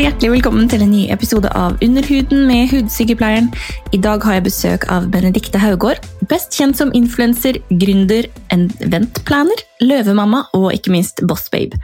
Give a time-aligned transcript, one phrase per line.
[0.00, 3.50] hjertelig velkommen til en ny episode av Underhuden med hudsykepleieren.
[3.92, 10.46] I dag har jeg besøk av Benedikte Haugård, best kjent som influenser, gründer, eventplaner, løvemamma
[10.56, 11.76] og ikke minst bossbabe.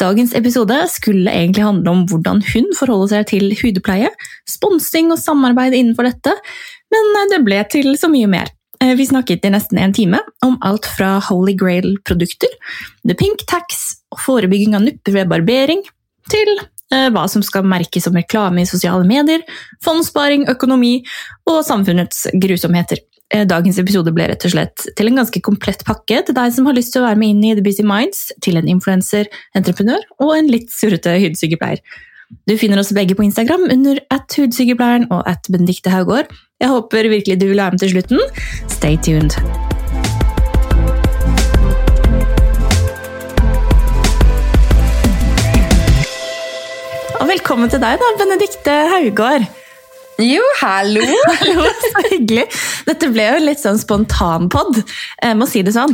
[0.00, 4.08] Dagens episode skulle egentlig handle om hvordan hun forholder seg til hudpleie,
[4.48, 6.38] sponsing og samarbeid innenfor dette,
[6.94, 8.48] men det ble til så mye mer.
[8.80, 12.56] Vi snakket i nesten en time om alt fra Holy Grail-produkter,
[13.04, 15.84] The Pink Tax, forebygging av nupper ved barbering,
[16.32, 19.44] til eh, hva som skal merkes som reklame i sosiale medier,
[19.84, 21.02] fondssparing, økonomi
[21.50, 23.02] og samfunnets grusomheter.
[23.28, 26.68] Eh, dagens episode ble rett og slett til en ganske komplett pakke til deg som
[26.68, 30.04] har lyst til å være med inn i The Busy Minds, til en influenser, entreprenør
[30.22, 31.84] og en litt surrete hudsykepleier.
[32.48, 36.32] Du finner oss begge på Instagram under at hudsykepleieren og at Benedicte Haugård.
[36.60, 38.28] Jeg håper virkelig du vil være med til slutten.
[38.68, 39.67] Stay tuned!
[47.28, 49.42] Og velkommen til deg, da, Benedikte Haugård.
[50.24, 51.02] Jo, hallo!
[51.42, 52.46] Hallo, Så hyggelig.
[52.88, 54.78] Dette ble jo litt sånn spontanpod,
[55.20, 55.92] jeg må si det sånn.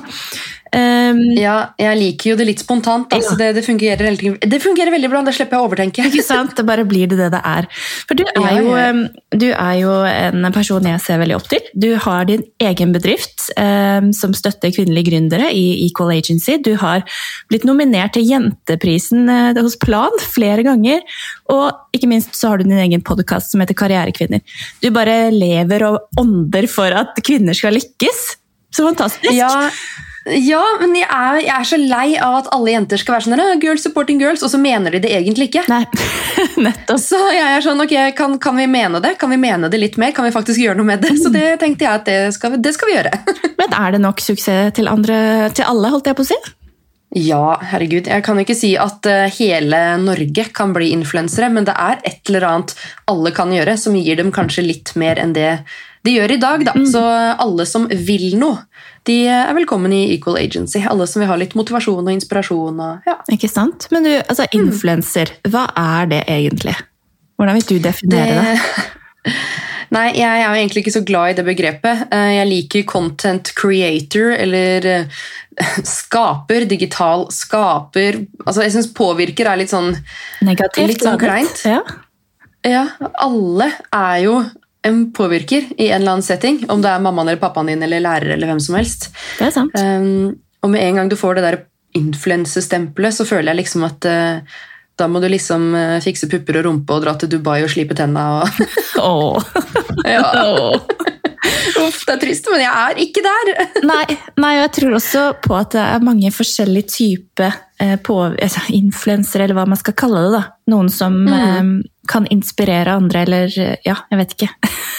[0.75, 3.13] Um, Ja, jeg liker jo det litt spontant.
[3.15, 3.39] Altså, Ja.
[3.39, 5.21] det, det, fungerer, veldig- det fungerer veldig bra.
[5.23, 6.05] Det slipper jeg å overtenke.
[6.11, 6.57] ikke sant?
[6.57, 7.69] Det bare blir det det det er.
[8.09, 11.61] For du er, jo, um, du er jo en person jeg ser veldig opp til.
[11.79, 16.59] Du har din egen bedrift um, som støtter kvinnelige gründere i Equal Agency.
[16.59, 17.05] Du har
[17.49, 21.01] blitt nominert til Jenteprisen uh, hos Plan flere ganger.
[21.55, 24.41] Og ikke minst så har du din egen podkast som heter Karrierekvinner.
[24.83, 28.25] Du bare lever og ånder for at kvinner skal lykkes.
[28.75, 29.31] Så fantastisk!
[29.39, 29.69] Ja,
[30.25, 33.37] ja men jeg er, jeg er så lei av at alle jenter skal være sånn
[33.37, 35.67] «Ah, girls supporting girls, og så mener de det egentlig ikke.
[35.69, 35.83] Nei,
[36.67, 37.01] nettopp.
[37.03, 39.15] Så jeg er sånn, ok, kan, kan vi mene det?
[39.21, 40.15] Kan vi mene det litt mer?
[40.17, 41.15] Kan vi faktisk gjøre noe med det?
[41.21, 43.15] Så det tenkte jeg at det skal, det skal vi gjøre.
[43.61, 46.41] Men er det nok suksess til, andre, til alle, holdt jeg på å si?
[47.15, 48.09] Ja, herregud.
[48.11, 52.01] Jeg kan jo ikke si at eh, hele Norge kan bli influensere, men det er
[52.03, 52.73] et eller annet
[53.07, 55.61] alle kan gjøre som gir dem kanskje litt mer enn det
[56.05, 56.65] de gjør i dag.
[56.69, 56.73] Da.
[56.91, 57.01] Så
[57.41, 58.59] alle som vil noe,
[59.09, 60.81] de er velkommen i Equal Agency.
[60.89, 62.81] Alle som vil ha litt motivasjon og inspirasjon.
[62.81, 63.19] Og, ja.
[63.33, 63.89] Ikke sant?
[63.93, 64.71] Men du, altså Mm.
[65.51, 66.77] hva er det egentlig?
[67.39, 69.35] Hvordan vil du definere det?
[69.95, 72.09] Nei, jeg er jo egentlig ikke så glad i det begrepet.
[72.13, 75.05] Eh, Jeg liker content creator, eller eh,
[75.85, 78.23] skaper, digital skaper.
[78.47, 79.93] Altså, jeg syns påvirker er litt sånn
[80.43, 80.89] Negativt?
[80.89, 81.63] Litt sånn kleint.
[81.69, 81.81] Ja.
[82.65, 82.87] Ja,
[83.21, 84.39] alle er jo
[85.17, 86.59] påvirker i en eller annen setting.
[86.71, 89.09] Om det er mammaen eller pappaen din eller lærer eller hvem som helst.
[89.39, 89.75] Det er sant.
[89.81, 90.35] Um,
[90.65, 91.59] og med en gang du får det der
[91.97, 94.57] influensestempelet, så føler jeg liksom at uh,
[94.99, 97.97] da må du liksom uh, fikse pupper og rumpe og dra til Dubai og slipe
[97.99, 98.27] tenna.
[98.43, 98.63] Og,
[99.01, 99.51] Åh.
[100.15, 100.25] ja.
[100.45, 100.81] Åh.
[101.85, 103.51] Uff, det er trist, men jeg er ikke der!
[103.91, 104.05] Nei,
[104.41, 109.45] nei, og jeg tror også på at det er mange forskjellige typer eh, altså, influensere,
[109.45, 110.31] eller hva man skal kalle det.
[110.39, 110.43] da.
[110.73, 111.35] Noen som Mm.
[111.35, 114.51] eh, kan inspirere andre, eller ja, jeg vet ikke.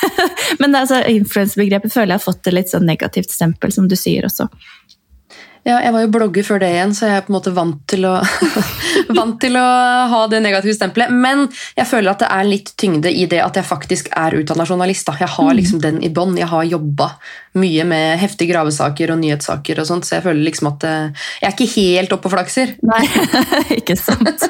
[0.61, 3.97] Men det, altså, influensebegrepet føler jeg har fått et litt sånn negativt stempel, som du
[3.99, 4.49] sier også.
[5.65, 7.79] Ja, jeg var jo blogger før det igjen, så jeg er på en måte vant
[7.89, 8.19] til å,
[9.17, 9.63] vant til å
[10.11, 11.09] ha det negative stempelet.
[11.09, 14.67] Men jeg føler at det er litt tyngde i det at jeg faktisk er utdanna
[14.69, 15.07] journalist.
[15.09, 15.17] Da.
[15.23, 16.37] Jeg har liksom den i bånn.
[16.37, 17.15] Jeg har jobba
[17.57, 21.49] mye med heftige gravesaker og nyhetssaker, og sånt, så jeg føler liksom at eh, jeg
[21.49, 22.77] er ikke helt oppe og flakser.
[22.85, 23.01] Nei,
[23.81, 24.45] ikke sant.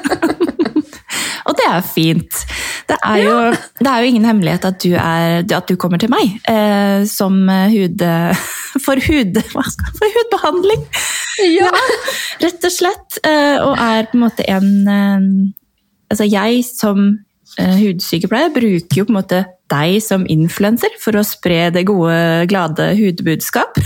[1.46, 2.40] Og det er fint.
[2.88, 3.36] Det er, jo,
[3.80, 7.42] det er jo ingen hemmelighet at du, er, at du kommer til meg eh, som
[7.72, 8.02] hud...
[8.76, 10.82] For, hud, for hudbehandling!
[11.48, 11.70] Ja.
[12.42, 13.16] Rett og slett.
[13.24, 15.24] eh, Og er på en måte en eh,
[16.12, 17.00] Altså, jeg som
[17.56, 19.40] eh, hudsykepleier bruker jo på en måte
[19.72, 23.80] deg som influenser for å spre det gode, glade hudbudskap.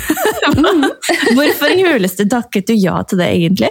[1.39, 3.71] Hvorfor i huleste takket du ja til det, egentlig?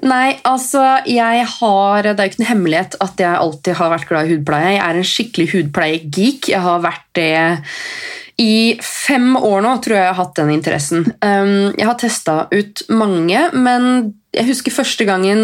[0.00, 4.08] Nei, altså, jeg har Det er jo ikke noe hemmelighet at jeg alltid har vært
[4.08, 4.70] glad i hudpleie.
[4.76, 6.48] Jeg er en skikkelig hudpleie-geek.
[6.54, 7.32] Jeg har vært det
[8.40, 11.04] i fem år nå, tror jeg jeg har hatt den interessen.
[11.20, 15.42] Um, jeg har testa ut mange, men jeg husker første gangen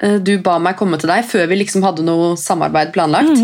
[0.00, 3.42] eh, du ba meg komme til deg, før vi liksom hadde noe samarbeid planlagt,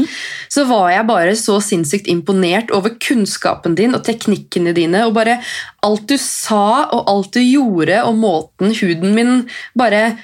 [0.48, 5.40] så var jeg bare så sinnssykt imponert over kunnskapen din og teknikkene dine, og bare
[5.84, 9.34] alt du sa og alt du gjorde, og måten huden min
[9.76, 10.14] bare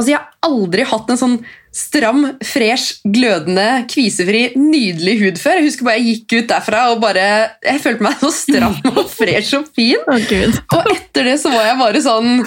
[0.00, 1.38] Altså, Jeg har aldri hatt en sånn
[1.76, 5.60] stram, fresh, glødende, kvisefri, nydelig hud før.
[5.60, 7.26] Jeg husker bare jeg gikk ut derfra og bare
[7.62, 10.00] Jeg følte meg så stram og fresh og fin.
[10.30, 10.56] Gud.
[10.72, 12.40] Og etter det så var jeg bare sånn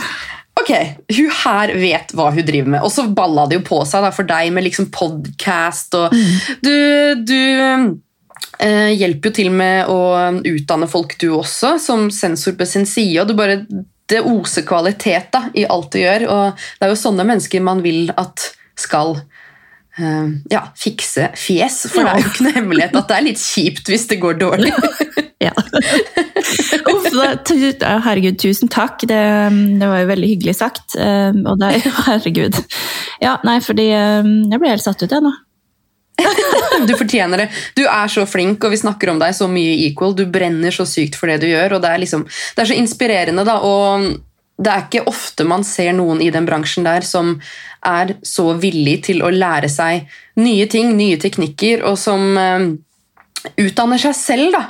[0.54, 0.70] Ok,
[1.18, 2.84] hun her vet hva hun driver med.
[2.86, 6.14] Og så balla det jo på seg da, for deg med liksom podcast og
[6.62, 6.76] Du,
[7.26, 7.40] du
[8.62, 9.98] eh, hjelper jo til med å
[10.46, 13.22] utdanne folk, du også, som sensor på sin side.
[13.24, 13.64] og du bare
[14.14, 16.28] Det oser kvalitet da, i alt du gjør.
[16.30, 19.16] Og det er jo sånne mennesker man vil at skal
[20.00, 21.84] uh, ja, fikse fjes.
[21.94, 24.40] For det er jo ikke noe hemmelighet at det er litt kjipt hvis det går
[24.46, 24.74] dårlig.
[25.44, 25.52] Ja.
[26.88, 29.02] Uff, da, herregud, tusen takk.
[29.10, 29.18] Det,
[29.82, 30.96] det var jo veldig hyggelig sagt.
[30.96, 32.60] eh, Og det er herregud.
[33.20, 35.34] Ja, nei, fordi eh, jeg ble helt satt ut, jeg nå.
[36.88, 37.48] Du fortjener det.
[37.78, 40.16] Du er så flink, og vi snakker om deg så mye i equal.
[40.18, 42.78] Du brenner så sykt for det du gjør, og det er, liksom, det er så
[42.78, 43.46] inspirerende.
[43.48, 44.14] da, og
[44.64, 47.36] det er ikke ofte man ser noen i den bransjen der som
[47.84, 50.06] er så villig til å lære seg
[50.40, 52.70] nye ting, nye teknikker, og som eh,
[53.66, 54.64] utdanner seg selv, da.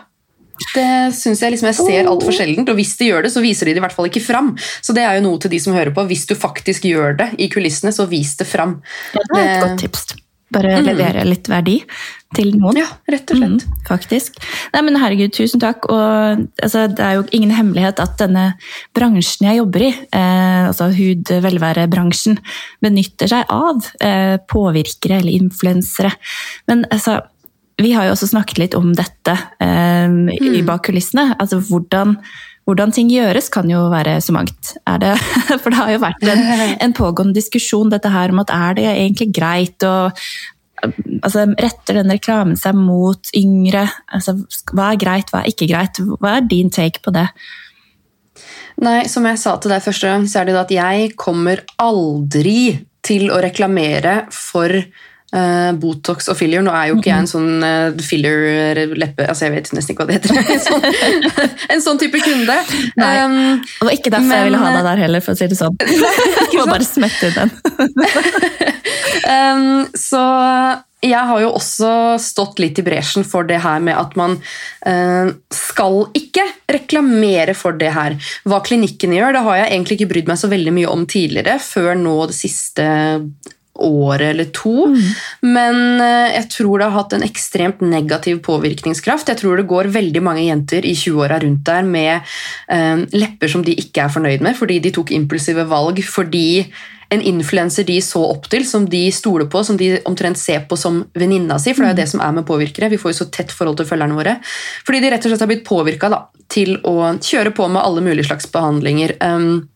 [0.73, 3.67] Det synes jeg liksom jeg ser altfor sjeldent, og hvis de gjør det, så viser
[3.67, 4.53] de det i hvert fall ikke fram.
[4.85, 6.05] Så det er jo noe til de som hører på.
[6.07, 8.77] Hvis du faktisk gjør det i kulissene, så vis det fram.
[9.17, 10.22] Ja, det er et godt tips.
[10.53, 11.79] Bare levere litt verdi
[12.33, 12.79] til noen.
[12.81, 13.65] Ja, rett og slett.
[13.65, 14.39] Mm, faktisk.
[14.73, 15.87] Nei, men herregud, tusen takk.
[15.91, 18.45] Og altså, det er jo ingen hemmelighet at denne
[18.97, 22.39] bransjen jeg jobber i, eh, altså hud-velværebransjen,
[22.83, 26.13] benytter seg av eh, påvirkere eller influensere.
[26.71, 27.19] Men altså,
[27.81, 31.31] vi har jo også snakket litt om dette eh, i bak kulissene.
[31.41, 32.17] Altså hvordan
[32.67, 34.73] hvordan ting gjøres kan jo være så mangt.
[35.01, 35.11] Det,
[35.61, 36.43] for det har jo vært en,
[36.79, 39.95] en pågående diskusjon dette her om at er det egentlig greit å
[40.83, 43.85] altså, Retter den reklamen seg mot yngre?
[44.13, 44.37] Altså,
[44.71, 46.01] hva er greit, hva er ikke greit?
[46.19, 47.27] Hva er din take på det?
[48.83, 52.85] Nei, som jeg sa til deg første gang, så er det at jeg kommer aldri
[53.05, 54.71] til å reklamere for
[55.81, 56.61] Botox og filler.
[56.65, 60.11] Nå er jo ikke jeg en sånn uh, filler-leppe Altså, jeg vet nesten ikke hva
[60.11, 60.37] det heter.
[60.53, 62.57] en, sånn, en sånn type kunde.
[63.01, 63.11] Nei.
[63.23, 65.49] Um, Det var ikke derfor Men- jeg ville ha deg der heller, for å si
[65.49, 65.77] det sånn.
[66.53, 67.49] Jeg må bare smette ut den.
[69.23, 70.23] Um, så
[71.03, 71.89] jeg har jo også
[72.21, 74.37] stått litt i bresjen for det her med at man
[74.87, 78.15] eh, skal ikke reklamere for det her.
[78.47, 81.57] Hva klinikkene gjør, det har jeg egentlig ikke brydd meg så veldig mye om tidligere,
[81.59, 82.87] før nå det siste
[83.79, 84.87] året eller to.
[85.41, 89.31] Men eh, jeg tror det har hatt en ekstremt negativ påvirkningskraft.
[89.31, 92.33] Jeg tror det går veldig mange jenter i 20-åra rundt der med
[92.69, 96.65] eh, lepper som de ikke er fornøyd med, fordi de tok impulsive valg fordi
[97.13, 100.77] en influenser de så opp til, som de stoler på, som de omtrent ser på
[100.79, 102.89] som venninna si, for det er jo det som er med påvirkere.
[102.89, 104.37] Vi får jo så tett forhold til følgerne våre.
[104.87, 106.09] Fordi de rett og slett har blitt påvirka
[106.53, 109.15] til å kjøre på med alle mulige slags behandlinger.
[109.21, 109.67] Um,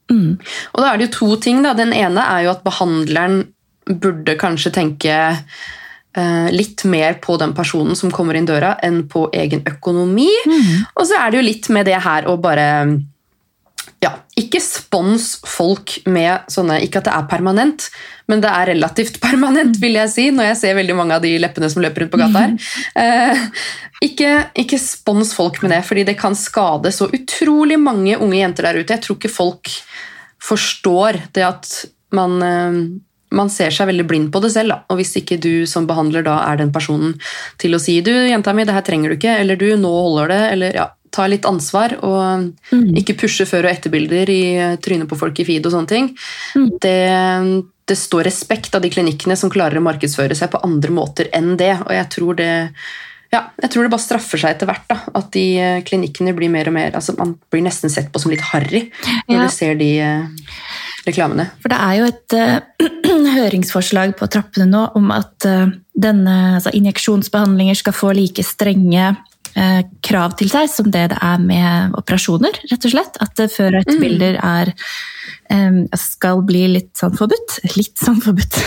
[0.74, 1.62] Og da er det jo to ting.
[1.66, 1.76] Da.
[1.78, 3.44] Den ene er jo at behandleren
[3.88, 9.28] burde kanskje tenke eh, litt mer på den personen som kommer inn døra, enn på
[9.34, 10.30] egen økonomi.
[10.95, 12.68] Og så er det jo litt med det her å bare
[14.04, 17.88] ja, ikke spons folk med sånne Ikke at det er permanent,
[18.30, 21.33] men det er relativt permanent, vil jeg si, når jeg ser veldig mange av de
[21.42, 22.54] leppene som løper rundt på gata her.
[23.01, 23.66] Eh,
[24.06, 24.31] ikke,
[24.66, 28.81] ikke spons folk med det, fordi det kan skade så utrolig mange unge jenter der
[28.81, 28.94] ute.
[28.94, 29.74] Jeg tror ikke folk
[30.48, 31.72] forstår det at
[32.13, 32.81] man eh,
[33.32, 34.70] man ser seg veldig blind på det selv.
[34.72, 34.78] Da.
[34.94, 37.18] Og hvis ikke du som behandler da er den personen
[37.60, 40.32] til å si du, jenta mi, det her trenger du ikke, eller du, nå holder
[40.32, 44.42] det, eller ja, ta litt ansvar og ikke pushe før- og etterbilder i
[44.84, 46.10] trynet på folk i feed og sånne ting.
[46.84, 46.96] Det,
[47.88, 51.56] det står respekt av de klinikkene som klarer å markedsføre seg på andre måter enn
[51.60, 52.50] det, og jeg tror det
[53.28, 54.86] ja, jeg tror det bare straffer seg etter hvert.
[54.88, 58.22] da, At de eh, klinikkene blir mer og mer altså Man blir nesten sett på
[58.24, 58.86] som litt harry
[59.28, 59.42] når Ja.
[59.44, 60.54] du ser de eh,
[61.04, 61.50] reklamene.
[61.60, 62.88] For det er jo et eh,
[63.38, 69.16] høringsforslag på trappene nå om at eh, denne, altså injeksjonsbehandlinger skal få like strenge
[69.58, 73.20] eh, krav til seg som det det er med operasjoner, rett og slett.
[73.24, 74.74] At uh, før- og etterbilder er
[75.54, 77.60] eh, skal bli litt sånn forbudt.
[77.78, 78.62] Litt sånn forbudt.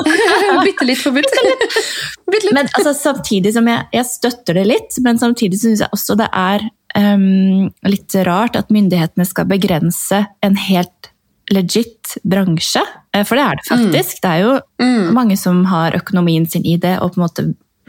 [0.66, 1.30] Bitte litt forbudt.
[1.30, 2.52] Bitte litt.
[2.56, 6.30] Men altså, samtidig som jeg, jeg støtter det litt, men samtidig syns jeg også det
[6.32, 11.09] er um, litt rart at myndighetene skal begrense en helt
[11.50, 12.82] legit bransje.
[13.14, 14.22] Eh, For det er det faktisk.
[14.22, 17.46] Det er jo mange som har økonomien sin i det, og på en måte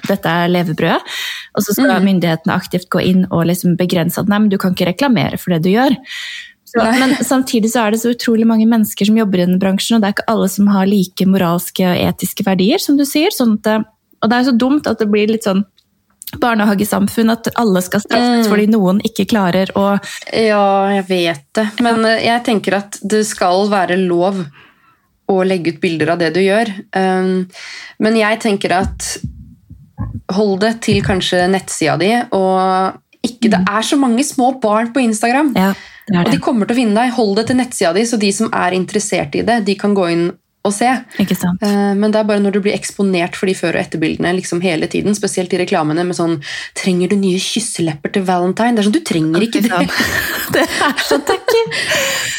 [0.08, 1.02] dette er levebrødet.
[1.58, 4.74] Og så skal myndighetene aktivt gå inn og liksom begrense at nei, men du kan
[4.74, 5.94] ikke reklamere for det du gjør.
[6.72, 9.98] Så, men samtidig så er det så utrolig mange mennesker som jobber i denne bransjen,
[9.98, 13.34] og det er ikke alle som har like moralske og etiske verdier, som du sier.
[13.36, 13.90] Sånn at,
[14.24, 15.66] og det er så dumt at det blir litt sånn
[16.40, 19.86] barnehagesamfunn, at alle skal straffes fordi noen ikke klarer å
[20.32, 21.68] Ja, jeg vet det.
[21.84, 24.44] Men eh, jeg tenker at det skal være lov
[25.32, 26.72] å legge ut bilder av det du gjør.
[26.98, 27.48] Um,
[28.04, 29.14] Men jeg tenker at
[30.36, 35.04] hold det til kanskje nettsida di, og ikke, det er så mange små barn på
[35.04, 35.54] Instagram.
[35.56, 35.72] Ja,
[36.08, 36.24] det det.
[36.26, 37.14] Og de kommer til å finne deg.
[37.16, 40.08] Hold det til nettsida di, så de som er interessert i det, de kan gå
[40.12, 40.26] inn
[40.64, 40.86] og se.
[41.18, 44.62] Eh, Men det er bare når du blir eksponert for de før- og etterbildene liksom
[44.62, 46.42] hele tiden, spesielt i reklamene med sånn
[46.76, 49.90] 'Trenger du nye kysselepper til valentine?' Det er sånn, Du trenger ikke det.
[50.54, 51.64] Det er så tacky!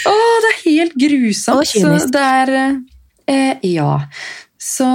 [0.06, 1.56] Å, det er helt grusomt.
[1.56, 2.06] Og kynisk.
[2.06, 2.82] Så det er
[3.28, 4.00] eh, Ja.
[4.58, 4.86] Så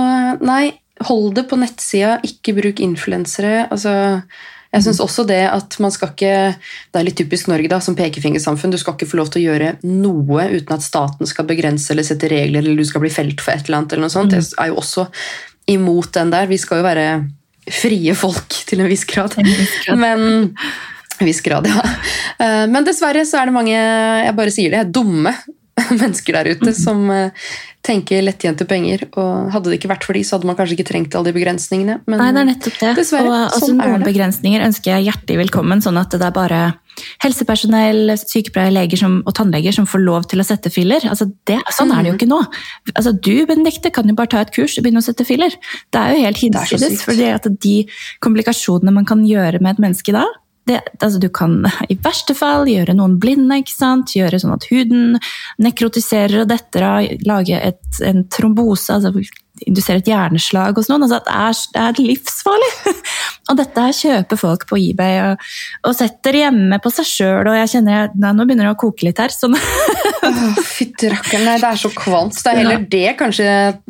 [0.41, 3.67] nei, hold det på nettsida, ikke bruk influensere.
[3.69, 4.23] Altså,
[4.77, 6.33] jeg synes også det at man skal ikke
[6.93, 8.71] Det er litt typisk Norge da, som pekefingersamfunn.
[8.73, 12.05] Du skal ikke få lov til å gjøre noe uten at staten skal begrense eller
[12.07, 13.93] sette regler, eller du skal bli felt for et eller annet.
[13.97, 14.35] eller noe sånt.
[14.37, 15.07] Jeg er jo også
[15.73, 16.47] imot den der.
[16.47, 17.07] Vi skal jo være
[17.67, 19.33] frie folk til en viss grad.
[19.41, 19.99] En viss grad.
[19.99, 20.53] Men
[21.19, 21.81] viss grad, ja.
[22.39, 25.33] Eh, Men dessverre så er det mange jeg bare sier det, dumme
[26.01, 27.09] mennesker der ute som
[27.87, 29.05] tenker lettjente penger.
[29.17, 31.35] Og hadde det ikke vært for de, så hadde man kanskje ikke trengt alle de
[31.39, 32.01] begrensningene.
[32.05, 32.91] Men Nei, det er nettopp det.
[32.99, 36.61] dessverre, og altså, sånn noen begrensninger ønsker jeg hjertelig velkommen, sånn at det er bare
[37.23, 41.03] helsepersonell, sykepleiere, leger som, og tannleger som får lov til å sette filler.
[41.09, 42.11] Altså, det, sånn er det Mm.
[42.11, 42.39] jo ikke nå.
[42.95, 45.53] Altså, du, Benedikte, kan jo bare ta et kurs og begynne å sette filler.
[45.93, 47.75] Det er jo helt hinsides, for de
[48.21, 50.25] komplikasjonene man kan gjøre med et menneske da,
[50.67, 53.61] det, altså du kan i verste fall gjøre noen blinde,
[54.13, 55.17] gjøre sånn at huden
[55.63, 59.13] nekrotiserer og detter av, lage et, en trombose, altså
[59.65, 61.05] indusere et hjerneslag hos noen.
[61.07, 62.69] Altså, det, er, det er livsfarlig!
[63.49, 65.45] og dette her kjøper folk på eBay og,
[65.87, 68.79] og setter hjemme på seg sjøl, og jeg kjenner jeg, nei, nå begynner det å
[68.81, 69.33] koke litt her.
[69.33, 69.57] Sånn.
[70.67, 72.37] Fytti rakkeren, det er så kvalmt.
[72.37, 73.47] Det er heller det kanskje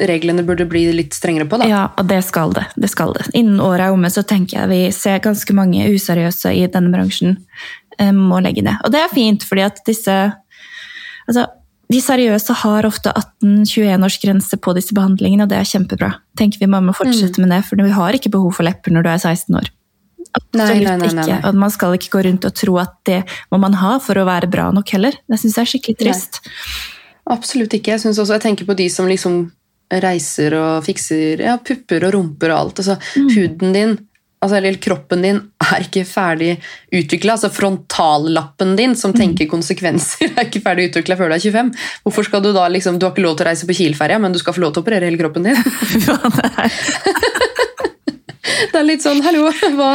[0.09, 1.61] reglene burde bli litt strengere på.
[1.61, 1.69] da.
[1.69, 2.67] Ja, og det skal det.
[2.77, 3.27] det skal det.
[3.37, 7.37] Innen året er omme, så tenker jeg vi ser ganske mange useriøse i denne bransjen
[7.99, 8.79] eh, må legge ned.
[8.85, 10.17] Og det er fint, fordi at disse
[11.27, 11.47] altså,
[11.87, 16.11] De seriøse har ofte 18-21-årsgrense på disse behandlingene, og det er kjempebra.
[16.39, 19.11] Tenker vi må fortsette med det, for vi har ikke behov for lepper når du
[19.13, 19.71] er 16 år.
[20.37, 21.37] Absolutt nei, nei, nei, ikke.
[21.47, 23.21] Og man skal ikke gå rundt og tro at det
[23.53, 25.15] må man ha for å være bra nok heller.
[25.29, 26.41] Det syns jeg er skikkelig trist.
[27.31, 27.95] Absolutt ikke.
[27.95, 29.39] Jeg, også, jeg tenker på de som liksom
[30.03, 32.83] reiser og fikser ja, pupper og rumper og alt.
[32.83, 33.95] Altså, Huden din,
[34.43, 36.51] altså, eller kroppen din, er ikke ferdig
[36.93, 37.35] utvikla.
[37.37, 41.73] Altså, frontallappen din, som tenker konsekvenser, er ikke ferdig utvikla før du er 25.
[42.05, 44.35] Hvorfor skal Du da liksom, du har ikke lov til å reise på Kiel-ferja, men
[44.35, 45.57] du skal få lov til å operere hele kroppen din.
[48.71, 49.91] Det er litt sånn, hallo, hva,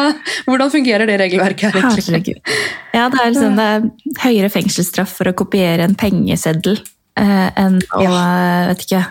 [0.47, 1.87] Hvordan fungerer det regelverket her?
[1.89, 2.37] egentlig?
[2.93, 6.77] Ja, det er, liksom, det er høyere fengselsstraff for å kopiere en pengeseddel
[7.19, 8.27] eh, enn å ja.
[8.71, 9.03] vet ikke,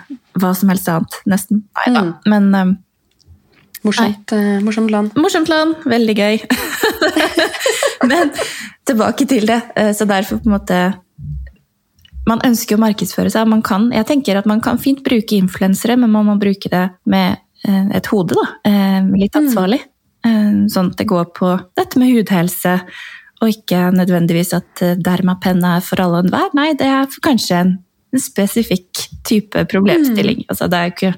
[0.42, 1.64] hva som helst annet, nesten.
[1.80, 2.06] Nei da.
[2.06, 2.14] Mm.
[2.34, 2.74] Men eh,
[3.84, 5.16] Morsomt, uh, morsomt land.
[5.18, 6.42] morsomt land, veldig gøy.
[8.12, 8.32] Men
[8.88, 9.62] tilbake til det.
[9.76, 10.80] eh, Så derfor på en måte
[12.28, 13.48] Man ønsker å markedsføre seg.
[13.50, 16.84] Man kan, jeg tenker at man kan fint bruke influensere, men man må bruke det
[17.10, 18.46] med eh, et hode, da.
[19.18, 19.80] Litt ansvarlig.
[20.26, 22.76] Eh, Sånn at det går på dette med hudhelse,
[23.42, 26.54] og ikke nødvendigvis at dermapenna er for alle og enhver.
[26.54, 27.80] Nei, det er kanskje en
[28.12, 30.42] en spesifikk type problemstilling.
[30.52, 31.12] Altså, det er jo ikke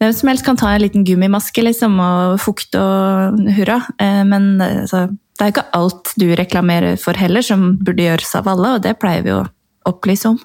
[0.00, 4.54] hvem som helst kan ta en liten gummimaske liksom, og fukte og hurra, eh, men
[4.64, 8.84] altså, det er ikke alt du reklamerer for heller som burde gjøres av alle, og
[8.86, 9.44] det pleier vi å
[9.88, 10.40] opplyse om.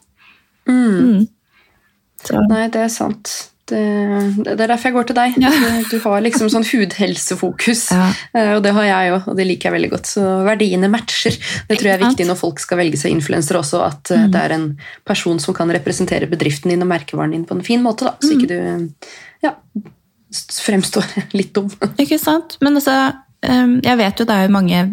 [0.68, 1.26] Mm.
[2.26, 3.34] Så, Nei, det er sant.
[3.66, 3.82] Det,
[4.46, 5.38] det er derfor jeg går til deg.
[5.42, 5.50] Ja.
[5.50, 8.12] Du, du har liksom sånn hudhelsefokus, Ja.
[8.38, 10.12] eh, og det har jeg òg, og det liker jeg veldig godt.
[10.14, 11.34] Så verdiene matcher.
[11.66, 14.30] Det tror jeg er viktig når folk skal velge seg influensere også, at mm.
[14.36, 14.68] det er en
[15.08, 18.36] person som kan representere bedriften din og merkevaren din på en fin måte, da, så
[18.38, 18.60] ikke du
[19.46, 19.56] ja,
[20.62, 21.72] fremstår litt dum.
[21.98, 22.60] Ikke sant?
[22.62, 23.00] Men altså,
[23.42, 24.86] eh, jeg vet jo det er jo mange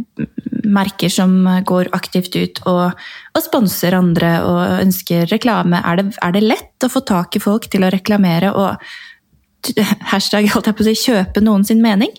[0.65, 1.33] merker som
[1.67, 2.99] går aktivt ut og,
[3.35, 5.81] og sponser andre og ønsker reklame.
[5.83, 8.77] Er det, er det lett å få tak i folk til å reklamere og
[10.13, 12.13] hashtag holdt jeg på å si, kjøpe noen sin mening?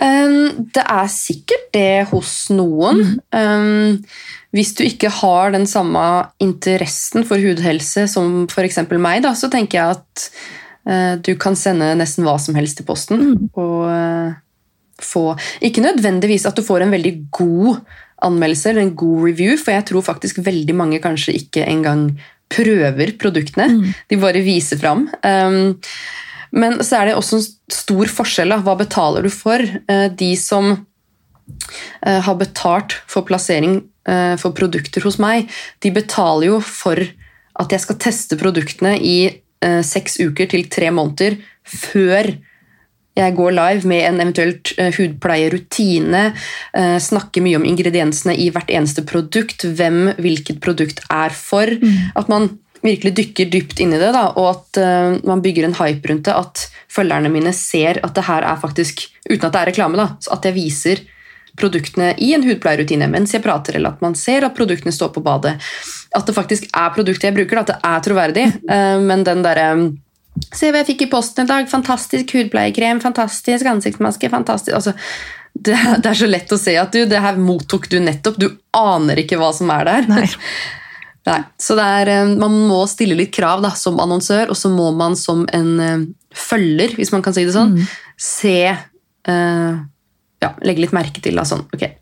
[0.00, 3.18] Um, det er sikkert det hos noen.
[3.34, 3.98] Um,
[4.54, 6.02] hvis du ikke har den samme
[6.42, 8.82] interessen for hudhelse som f.eks.
[8.98, 10.26] meg, da, så tenker jeg at
[10.86, 13.50] uh, du kan sende nesten hva som helst i posten.
[13.58, 14.38] Og eh,
[15.04, 17.80] få Ikke nødvendigvis at du får en veldig god
[18.22, 22.10] anmeldelse eller en god review, for jeg tror faktisk veldig mange kanskje ikke engang
[22.50, 23.94] prøver produktene.
[24.10, 25.06] De bare viser fram.
[25.24, 25.78] Um,
[26.50, 28.52] men så er det også en stor forskjell.
[28.52, 28.60] Da.
[28.64, 29.62] Hva betaler du for?
[29.62, 35.50] Eh, De som eh, har betalt for plassering eh, for produkter hos meg,
[35.82, 36.98] de betaler jo for
[37.60, 39.20] at jeg skal teste produktene i
[39.60, 41.34] seks uker til tre måneder
[41.68, 42.30] før
[43.18, 46.32] jeg går live med en eventuelt hudpleierutine.
[46.72, 51.66] eh, snakker mye om ingrediensene i hvert eneste produkt, hvem hvilket produkt er for.
[52.16, 55.78] At man virkelig dykker dypt inn i det, da, og at eh, man bygger en
[55.80, 56.36] hype rundt det.
[56.36, 60.10] At følgerne mine ser at det her er faktisk, uten at det er reklame, da,
[60.16, 61.04] at jeg viser
[61.60, 65.24] produktene i en hudpleierrutine mens jeg prater, eller at man ser at produktene står på
[65.24, 65.56] badet.
[66.16, 68.46] At det faktisk er produkter jeg bruker, da, at det er troverdig.
[68.76, 69.72] eh, men den derre
[70.54, 71.68] Se hva jeg fikk i posten i dag.
[71.70, 74.30] Fantastisk hudpleiekrem, fantastisk ansiktsmaske.
[74.32, 74.74] fantastisk...
[74.76, 74.96] Altså,
[75.50, 78.38] det, det er så lett å se at du, det her mottok du nettopp.
[78.38, 80.10] Du aner ikke hva som er der.
[80.10, 80.26] Nei.
[81.28, 84.88] Nei, så er, eh, Man må stille litt krav da, som annonsør, og så må
[84.96, 87.74] man som en eh, følger, hvis man kan si det sånn,
[88.20, 89.74] se uh,
[90.40, 91.98] ja, Legge litt merke til da, sånn, okay.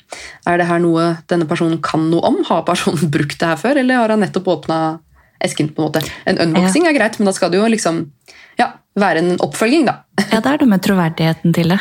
[0.46, 2.38] er det her noe denne personen kan noe om.
[2.46, 4.78] Har personen brukt det her før, eller har han nettopp åpna
[5.44, 5.70] esken?
[5.74, 6.02] på En måte?
[6.26, 8.04] En unboxing er greit, men da skal det jo liksom
[8.58, 10.00] ja, være en oppfølging, da.
[10.32, 11.80] Ja, det er det med troverdigheten til det.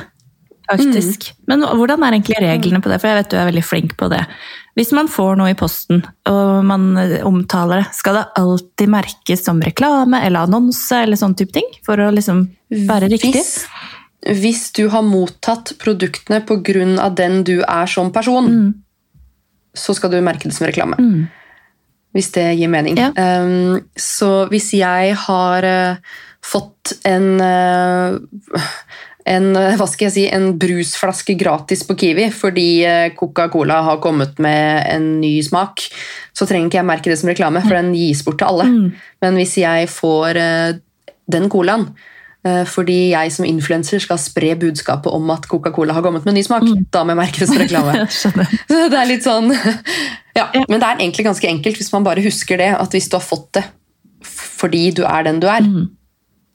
[0.68, 1.30] Faktisk.
[1.48, 3.00] Men hvordan er egentlig reglene på det?
[3.00, 4.20] For jeg vet du er veldig flink på det.
[4.78, 6.90] Hvis man får noe i posten, og man
[7.26, 11.70] omtaler det, skal det alltid merkes som reklame eller annonse eller sånn type ting?
[11.88, 12.44] For å liksom
[12.90, 13.32] være riktig?
[13.38, 13.54] Hvis,
[14.44, 17.10] hvis du har mottatt produktene pga.
[17.16, 18.76] den du er som person,
[19.74, 21.00] så skal du merke det som reklame.
[22.18, 22.98] Hvis det gir mening.
[22.98, 23.12] Ja.
[23.14, 28.18] Um, så hvis jeg har uh, fått en uh,
[29.28, 32.70] en, eh, hva skal jeg si, en brusflaske gratis på Kiwi fordi
[33.18, 35.84] Coca-Cola har kommet med en ny smak,
[36.32, 38.94] så trenger ikke jeg merke det som reklame, for den gis bort til alle.
[39.20, 40.40] Men hvis jeg får
[41.28, 41.90] den colaen
[42.70, 46.44] fordi jeg som influenser skal spre budskapet om at Coca-Cola har kommet med en ny
[46.46, 46.64] smak,
[46.94, 48.06] da må jeg som reklame.
[48.16, 49.52] Så det er litt sånn
[50.38, 53.18] ja, Men det er egentlig ganske enkelt hvis man bare husker det, at hvis du
[53.20, 53.68] har fått det
[54.28, 55.66] fordi du er den du er,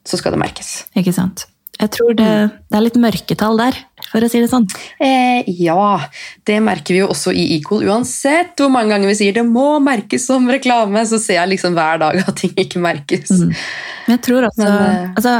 [0.03, 0.83] så skal det merkes.
[0.99, 1.45] Ikke sant.
[1.81, 2.29] Jeg tror det,
[2.69, 3.77] det er litt mørketall der,
[4.11, 4.67] for å si det sånn.
[5.01, 5.97] Eh, ja,
[6.45, 7.83] det merker vi jo også i Equal.
[7.89, 11.75] Uansett hvor mange ganger vi sier det må merkes som reklame, så ser jeg liksom
[11.75, 13.33] hver dag at ting ikke merkes.
[13.33, 15.37] Men jeg tror også Men, eh, altså,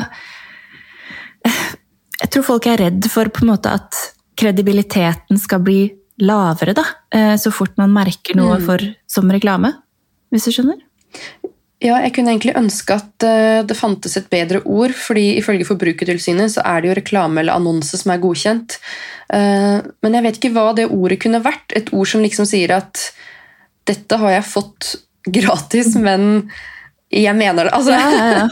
[1.44, 3.98] Jeg tror folk er redd for på en måte at
[4.40, 5.82] kredibiliteten skal bli
[6.24, 6.84] lavere, da.
[7.14, 8.66] eh, Så fort man merker noe Mm.
[8.66, 9.74] for, som reklame.
[10.32, 10.80] Hvis du skjønner?
[11.84, 16.50] Ja, jeg kunne egentlig ønske at eh, det fantes et bedre ord, fordi ifølge Forbrukertilsynet
[16.54, 18.78] så er det jo reklame eller annonse som er godkjent.
[19.30, 21.76] Eh, Men jeg vet ikke hva det ordet kunne vært.
[21.76, 23.12] Et ord som liksom sier at
[23.86, 24.96] dette har jeg fått
[25.28, 26.50] gratis, men
[27.12, 27.74] jeg mener det.
[27.74, 28.48] Altså, Ja, ja,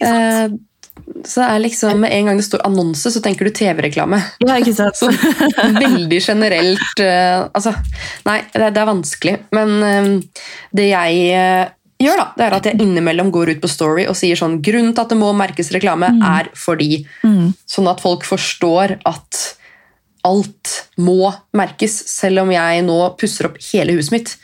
[0.00, 0.48] ja.
[1.26, 4.20] så det er liksom, Med en gang det står annonse, så tenker du TV-reklame.
[4.44, 4.98] ja ikke sant?
[4.98, 5.10] Så
[5.78, 7.72] veldig generelt Uh, Altså,
[8.26, 9.34] nei, det, det er vanskelig.
[9.54, 10.08] Men um,
[10.74, 11.70] det jeg uh,
[12.02, 14.94] gjør, da, det er at jeg innimellom går ut på Story og sier sånn Grunnen
[14.94, 17.52] til at det må merkes reklame, er fordi Mm.
[17.68, 19.38] Sånn at folk forstår at
[20.26, 21.96] alt må merkes.
[22.10, 24.34] Selv om jeg nå pusser opp hele huset mitt,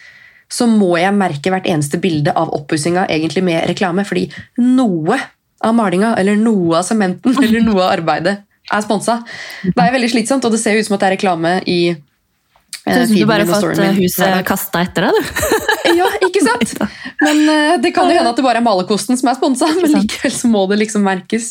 [0.51, 3.07] så må jeg merke hvert eneste bilde av oppussinga
[3.43, 4.29] med reklame, fordi
[4.61, 5.19] noe
[5.65, 8.39] av malinga eller noe av sementen eller noe av arbeidet
[8.73, 9.19] er sponsa.
[9.65, 13.03] Det er veldig slitsomt, og det ser ut som at det er reklame i eh,
[13.05, 15.99] Så du bare har fått eh, huset kasta etter deg, du?
[15.99, 16.73] Ja, ikke sant?
[17.21, 19.93] Men eh, det kan jo hende at det bare er malerkosten som er sponsa, men
[19.99, 21.51] likevel så må det liksom merkes.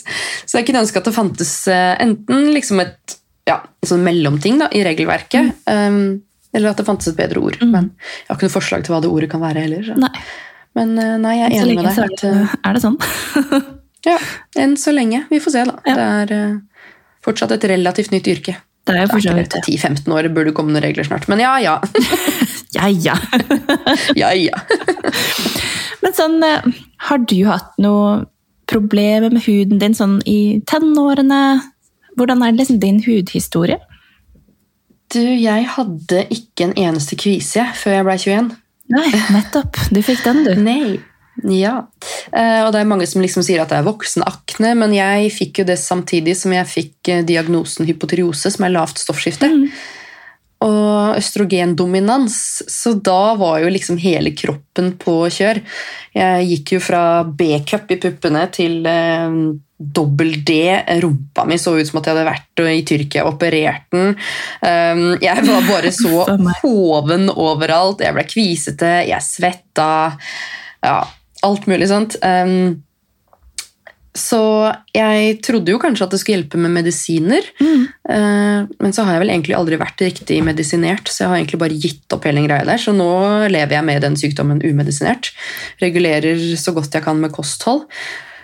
[0.49, 3.17] Så jeg kunne ønske at det fantes enten liksom et
[3.49, 5.93] ja, sånn mellomting da, i regelverket, Mm.
[5.93, 6.21] um,
[6.53, 7.55] eller at det fantes et bedre ord.
[7.65, 9.85] Men jeg har ikke noe forslag til hva det ordet kan være heller.
[9.87, 9.95] Så.
[9.97, 10.11] Nei.
[10.77, 12.25] Men nei, jeg er enig med deg.
[12.29, 12.97] eh, er det sånn.
[14.05, 14.19] Ja,
[14.59, 15.23] enn så lenge.
[15.29, 15.79] Vi får se, da.
[15.87, 15.95] Ja.
[15.95, 16.85] Det er uh,
[17.23, 18.57] fortsatt et relativt nytt yrke.
[18.83, 19.61] Det er jo det.
[19.63, 21.29] 10-15 år burde det komme noen regler snart.
[21.31, 21.79] Men ja, ja.
[22.73, 23.13] Ja, ja.
[24.15, 24.59] ja, ja.
[26.01, 26.65] Men sånn, eh,
[27.07, 28.23] har du hatt noe
[28.65, 31.61] problemer med huden din sånn i tenårene?
[32.17, 33.77] Hvordan er liksom din hudhistorie?
[35.13, 38.51] Du, jeg hadde ikke en eneste kvise før jeg ble 21.
[38.93, 39.77] Nei, nettopp.
[39.93, 40.55] Du fikk den, du.
[40.57, 40.97] Nei.
[41.41, 41.87] Ja.
[42.31, 45.63] Eh, og det er mange som liksom sier at det er voksenakne, men jeg fikk
[45.63, 49.49] jo det samtidig som jeg fikk eh, diagnosen hypotyreose, som er lavt stoffskifte.
[50.63, 52.37] Og østrogendominans.
[52.71, 55.59] Så da var jo liksom hele kroppen på kjør.
[56.15, 59.35] Jeg gikk jo fra B-cup i puppene til eh,
[59.83, 60.61] dobbel D.
[61.03, 64.13] Rumpa mi så ut som at jeg hadde vært i Tyrkia og operert den.
[65.19, 66.23] Jeg var bare så
[66.61, 68.05] hoven overalt.
[68.05, 69.89] Jeg ble kvisete, jeg svetta.
[70.85, 71.01] Ja,
[71.45, 72.17] alt mulig sånt.
[72.23, 72.83] Um,
[74.13, 74.39] så
[74.93, 77.47] jeg trodde jo kanskje at det skulle hjelpe med medisiner.
[77.63, 81.61] Eh, men så har jeg vel egentlig aldri vært riktig medisinert, så jeg har egentlig
[81.63, 82.81] bare gitt opp hele greia der.
[82.81, 83.09] Så nå
[83.49, 85.31] lever jeg med den sykdommen umedisinert.
[85.81, 87.87] Regulerer så godt jeg kan med kosthold.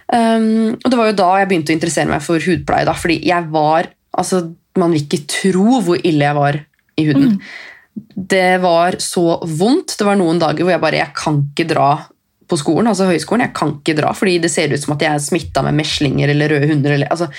[0.09, 2.87] Um, og det var jo da jeg begynte å interessere meg for hudpleie.
[2.89, 4.47] Da, fordi jeg var altså,
[4.79, 6.57] Man vil ikke tro hvor ille jeg var
[6.97, 7.41] i huden.
[8.15, 9.97] Det var så vondt.
[9.99, 11.89] Det var noen dager hvor jeg bare Jeg kan ikke dra
[12.49, 13.45] på skolen, altså høyskolen.
[13.47, 16.31] Jeg kan ikke dra, fordi det ser ut som at jeg er smitta med meslinger
[16.33, 16.95] eller røde hunder.
[16.95, 17.29] Eller, altså,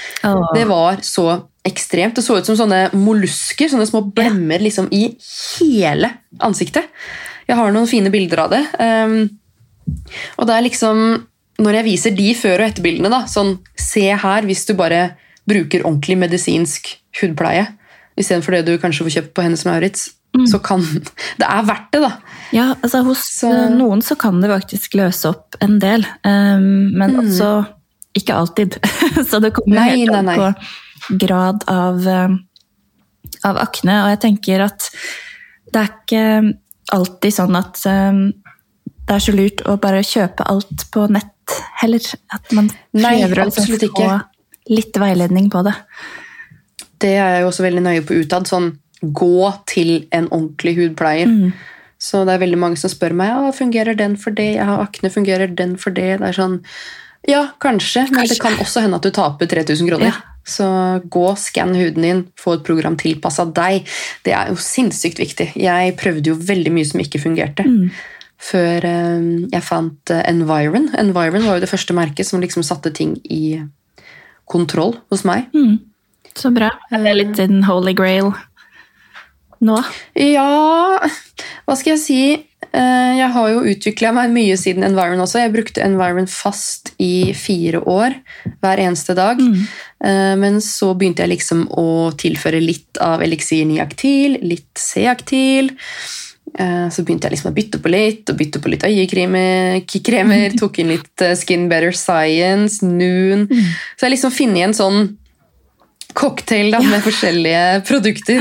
[0.57, 1.27] det var så
[1.67, 2.17] ekstremt.
[2.17, 5.11] Det så ut som sånne mollusker, sånne små blemmer liksom, i
[5.59, 6.13] hele
[6.47, 6.89] ansiktet.
[7.51, 8.63] Jeg har noen fine bilder av det.
[8.79, 9.19] Um,
[10.39, 11.03] og det er liksom
[11.61, 15.17] Når jeg viser de før- og etterbildene, da, sånn Se her, hvis du bare
[15.51, 17.67] bruker ordentlig medisinsk hudpleie
[18.21, 20.09] istedenfor det du kanskje får kjøpt på Hennes Maurits,
[20.51, 20.83] så kan
[21.41, 22.13] Det er verdt det, da.
[22.55, 26.91] Ja, altså hos Så- eh, noen så kan det faktisk løse opp en del, um,
[26.99, 27.51] men også
[28.17, 28.79] ikke alltid.
[29.29, 32.39] så det kommer Nei, helt an på grad av, um,
[33.47, 34.91] av akne, og jeg tenker at
[35.71, 36.25] det er ikke
[36.91, 38.25] alltid sånn at um,
[39.07, 42.05] det er så lurt å bare kjøpe alt på nett heller.
[42.31, 44.11] At man prøver å liksom få
[44.71, 45.75] litt veiledning på det.
[47.01, 48.47] Det er jeg også veldig nøye på utad.
[48.51, 48.69] Sånn,
[49.01, 51.29] gå til en ordentlig hudpleier.
[51.31, 51.53] Mm.
[52.01, 54.81] Så det er veldig mange som spør meg ja, fungerer den for det, jeg har
[54.81, 56.15] akne, fungerer den for det.
[56.23, 56.61] Det er sånn,
[57.29, 60.13] ja, kanskje, men det kan også hende at du taper 3000 kroner.
[60.15, 60.27] Ja.
[60.51, 60.67] Så
[61.13, 63.85] gå, skann huden din, få et program tilpassa deg.
[64.25, 65.51] Det er jo sinnssykt viktig.
[65.61, 67.67] Jeg prøvde jo veldig mye som ikke fungerte.
[67.69, 67.93] Mm.
[68.41, 70.89] Før eh, jeg fant eh, Environ.
[70.99, 73.61] Environ var jo det første merket som liksom satte ting i
[74.51, 75.53] kontroll hos meg.
[75.53, 75.77] Mm.
[76.35, 76.71] Så bra.
[76.95, 78.33] Er litt din holy grail
[79.61, 79.77] nå?
[80.17, 80.99] Ja,
[81.67, 82.23] hva skal jeg si?
[82.71, 85.41] Eh, Jeg har jo utvikla meg mye siden Environ også.
[85.43, 88.15] Jeg brukte Environ fast i fire år
[88.63, 89.41] hver eneste dag.
[89.41, 89.67] Mm.
[90.41, 95.75] Men så begynte jeg liksom å tilføre litt av eliksir niaktil, litt C-aktil.
[96.59, 99.85] Eh, Så begynte jeg liksom å bytte på litt, og bytte på litt øyekremer,
[100.61, 103.45] tok inn litt eh, Skin Better Science, Noon.
[103.97, 105.17] Så jeg liksom finner en sånn
[106.15, 108.41] cocktail da, med forskjellige produkter.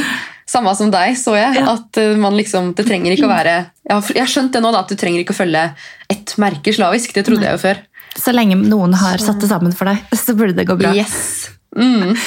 [0.50, 1.60] Samme som deg, så jeg.
[1.60, 1.76] Ja.
[1.76, 4.82] At eh, man liksom, det trenger ikke å være Jeg har, skjønt det nå, da,
[4.82, 5.68] at du trenger ikke å følge
[6.10, 7.14] ett merke slavisk.
[7.14, 7.84] Det trodde jeg jo før.
[8.18, 10.96] Så lenge noen har satt det sammen for deg, så burde det gå bra.
[10.98, 11.52] Yes.
[11.78, 12.18] Mm.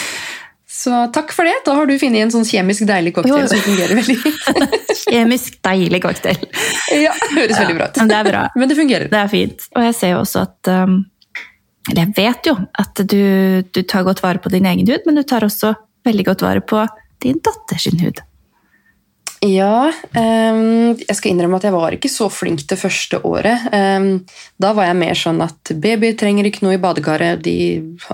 [0.72, 1.54] Så takk for det.
[1.66, 3.50] Da har du funnet en sånn kjemisk deilig cocktail Jo.
[3.50, 4.16] som fungerer veldig.
[5.02, 6.46] Kjemisk deilig cocktail.
[7.04, 8.00] ja, høres veldig bra ut.
[8.00, 8.42] Men det er bra.
[8.56, 9.10] Men det fungerer.
[9.12, 9.66] Det er fint.
[9.76, 10.96] Og jeg ser jo også at um,
[11.90, 12.56] Eller jeg vet jo
[12.86, 13.22] at du,
[13.68, 15.74] du tar godt vare på din egen hud, men du tar også
[16.06, 16.82] veldig godt vare på
[17.22, 18.22] din datters hud.
[19.42, 23.64] Ja, ehm, jeg skal innrømme at jeg var ikke så flink det første året.
[23.74, 24.20] Ehm,
[24.62, 27.56] da var jeg mer sånn at babyer trenger ikke noe i badekaret, de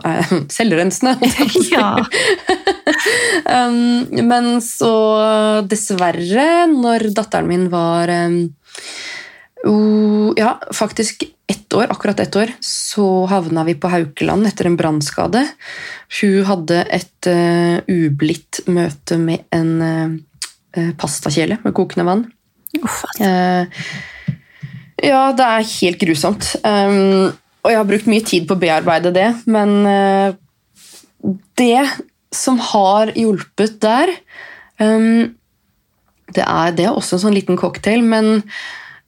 [0.01, 1.19] er selvrensende.
[1.21, 1.75] å si.
[1.75, 1.91] Ja.
[3.45, 4.95] Um, men så
[5.69, 8.09] dessverre, når datteren min var
[9.65, 14.77] um, ja, faktisk ett år, akkurat ett år, så havna vi på Haukeland etter en
[14.77, 15.47] brannskade.
[16.21, 22.27] Hun hadde et uh, ublidt møte med en uh, pastakjele med kokende vann.
[23.25, 23.87] Eh,
[25.09, 26.51] ja, det er helt grusomt.
[26.63, 27.33] Um,
[27.65, 29.73] og jeg har brukt mye tid på å bearbeide det, men
[31.59, 31.81] det
[32.35, 34.13] som har hjulpet der
[34.79, 35.33] um,
[36.35, 38.45] det, er, det er også en sånn liten cocktail, men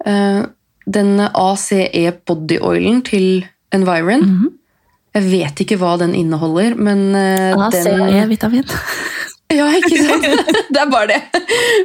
[0.06, 0.46] uh,
[0.90, 4.56] den ACE body oilen til Environ Mhm.
[5.10, 8.62] Jeg vet ikke hva den inneholder, men den ACE-vitamin.
[9.58, 10.22] ja, ikke sant?
[10.70, 11.40] Det er bare det.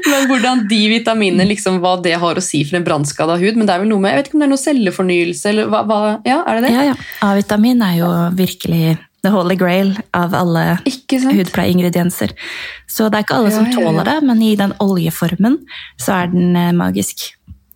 [0.05, 3.57] Men hvordan de vitaminene, liksom, hva det har å si for en brannskada hud.
[3.57, 5.73] Men det er vel noe med, jeg vet ikke om det er noe cellefornyelse, eller
[5.73, 6.73] hva, hva Ja, er det det?
[6.75, 6.95] Ja, ja.
[7.25, 8.83] A-vitamin er jo virkelig
[9.25, 12.35] the holy grail av alle hudpleieingredienser.
[12.85, 13.79] Så det er ikke alle som ja, ja.
[13.79, 15.57] tåler det, men i den oljeformen
[15.97, 17.31] så er den eh, magisk.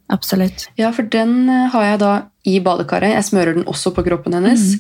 [0.10, 0.68] Absolutt.
[0.80, 2.14] Ja, for den eh, har jeg da
[2.50, 3.14] i badekaret.
[3.14, 4.80] Jeg smører den også på kroppen hennes.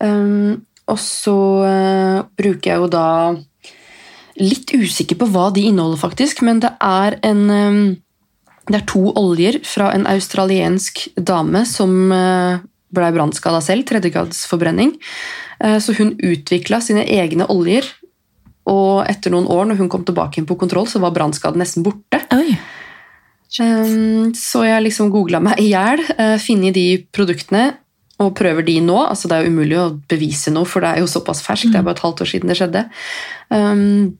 [0.00, 3.06] Um, og så uh, bruker jeg jo da
[4.36, 7.78] Litt usikker på hva de inneholder, faktisk, men det er en um,
[8.68, 12.60] Det er to oljer fra en australiensk dame som uh,
[12.92, 13.86] blei brannskada selv.
[13.88, 14.96] Tredjegradsforbrenning.
[15.58, 17.88] Eh, så hun utvikla sine egne oljer.
[18.66, 21.86] Og etter noen år, når hun kom tilbake inn på kontroll, så var brannskaden nesten
[21.86, 22.24] borte.
[22.34, 22.56] Oi.
[23.62, 27.70] Um, så jeg liksom googla meg i hjel, uh, funnet de produktene
[28.22, 28.96] og prøver de nå.
[29.04, 31.72] Altså, det er jo umulig å bevise noe, for det er jo såpass ferskt.
[31.72, 32.84] Det er bare et halvt år siden det skjedde.
[33.52, 34.16] Um,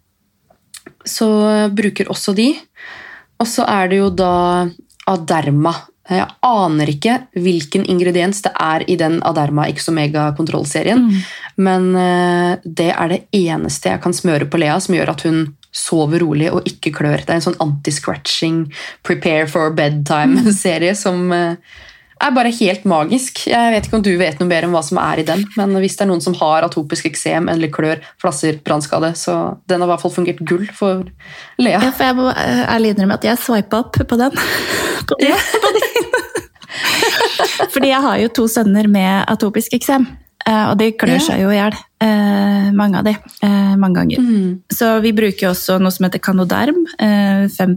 [1.06, 1.28] så
[1.74, 2.50] bruker også de.
[3.40, 4.32] Og så er det jo da
[5.08, 5.74] Aderma.
[6.06, 11.02] Jeg aner ikke hvilken ingrediens det er i den Aderma X Omega-kontrollserien,
[11.58, 15.40] men eh, det er det eneste jeg kan smøre på Lea som gjør at hun
[15.76, 17.20] sover rolig og ikke klør.
[17.22, 18.64] Det er en sånn anti-scratching,
[19.06, 21.76] prepare for bedtime-serie som eh,
[22.16, 23.42] er bare helt magisk.
[23.50, 25.76] Jeg vet ikke om du vet noe mer om hva som er i den, men
[25.82, 29.36] hvis det er noen som har atopisk eksem eller klør, flasser, brannskade, så
[29.68, 31.04] den har i hvert fall fungert gull for
[31.60, 31.76] Lea.
[31.76, 34.44] Ja, for jeg må ærlig innrømme at jeg swipa opp på den.
[35.06, 35.36] På din.
[37.74, 40.08] Fordi jeg har jo to sønner med atopisk eksem,
[40.70, 41.74] og de klør seg jo i hjel.
[42.00, 43.14] eh, Mange av de.
[43.42, 44.18] eh, Mange ganger.
[44.20, 44.60] Mm.
[44.72, 47.74] Så vi bruker også noe som heter Canoderm, eh, 5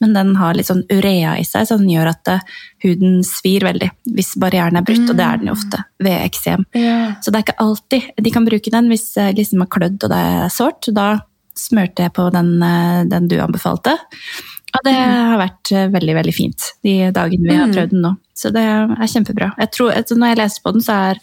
[0.00, 2.40] men den har litt sånn urea i seg, så den gjør at eh,
[2.84, 6.64] huden svir veldig hvis barrieren er brutt, og det er den jo ofte ved eksem.
[6.74, 7.14] Yeah.
[7.22, 10.10] Så det er ikke alltid de kan bruke den hvis det liksom har klødd og
[10.10, 10.88] det er sårt.
[10.94, 11.20] Da
[11.58, 13.98] smørte jeg på den, eh, den du anbefalte.
[14.72, 17.74] Og det har vært eh, veldig, veldig fint de dagene vi har Mm.
[17.74, 18.16] prøvd den nå.
[18.34, 19.52] Så det er kjempebra.
[19.58, 21.20] Jeg tror, altså, når jeg leser på den, så er eh,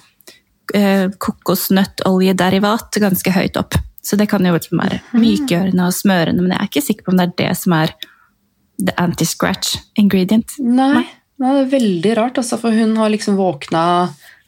[1.26, 3.78] kokosnøttoljederivat ganske høyt opp.
[4.02, 7.20] Så det kan jo være mykgjørende og smørende, men jeg er ikke sikker på om
[7.20, 7.94] det er det som er
[8.80, 10.56] the anti-scratch ingredient.
[10.64, 11.04] Nei,
[11.42, 13.84] nei, det er veldig rart, altså, for hun har liksom våkna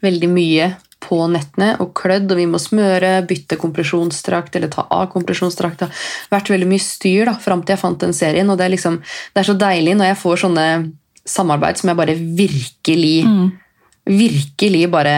[0.02, 5.10] veldig mye på nettene og klødd, og vi må smøre, bytte kompresjonsdrakt eller ta av
[5.14, 5.90] kompresjonsdrakta.
[6.32, 9.02] Vært veldig mye styr da, fram til jeg fant den serien, og det er, liksom,
[9.02, 10.68] det er så deilig når jeg får sånne
[11.28, 13.16] samarbeid som jeg bare virkelig
[14.10, 15.14] Virkelig bare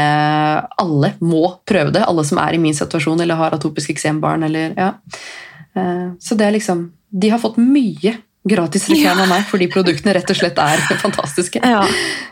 [0.82, 4.43] Alle må prøve det, alle som er i min situasjon eller har atopisk eksembarn.
[4.43, 4.91] Eller, ja.
[5.76, 10.12] Eh, Så det er liksom De har fått mye gratis reklame av meg, fordi produktene
[10.17, 11.62] rett og slett er fantastiske.
[11.63, 11.80] Ja,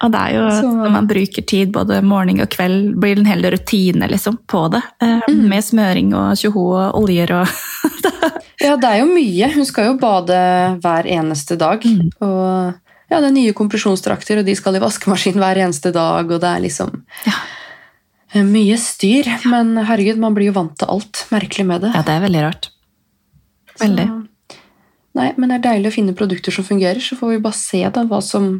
[0.03, 3.21] og det er jo Så- når man bruker tid både morgen og kveld, blir det
[3.23, 4.81] en hel rutine liksom, på det.
[5.01, 5.47] Mm.
[5.47, 7.47] Med smøring og tjoho og oljer og
[8.61, 9.47] Ja, det er jo mye.
[9.55, 10.35] Hun skal jo bade
[10.83, 11.81] hver eneste dag.
[12.21, 12.73] Og
[13.11, 16.47] ja, det er nye kompresjonsdrakter, og de skal i vaskemaskin hver eneste dag, og det
[16.47, 17.33] er liksom Ja.
[18.33, 19.27] eh, mye styr.
[19.51, 21.91] Men herregud, man blir jo vant til alt merkelig med det.
[21.93, 22.69] Ja, det er veldig rart.
[23.81, 24.07] Veldig.
[24.07, 24.57] Så,
[25.19, 27.83] nei, men det er deilig å finne produkter som fungerer, så får vi bare se
[27.89, 28.51] da, hva som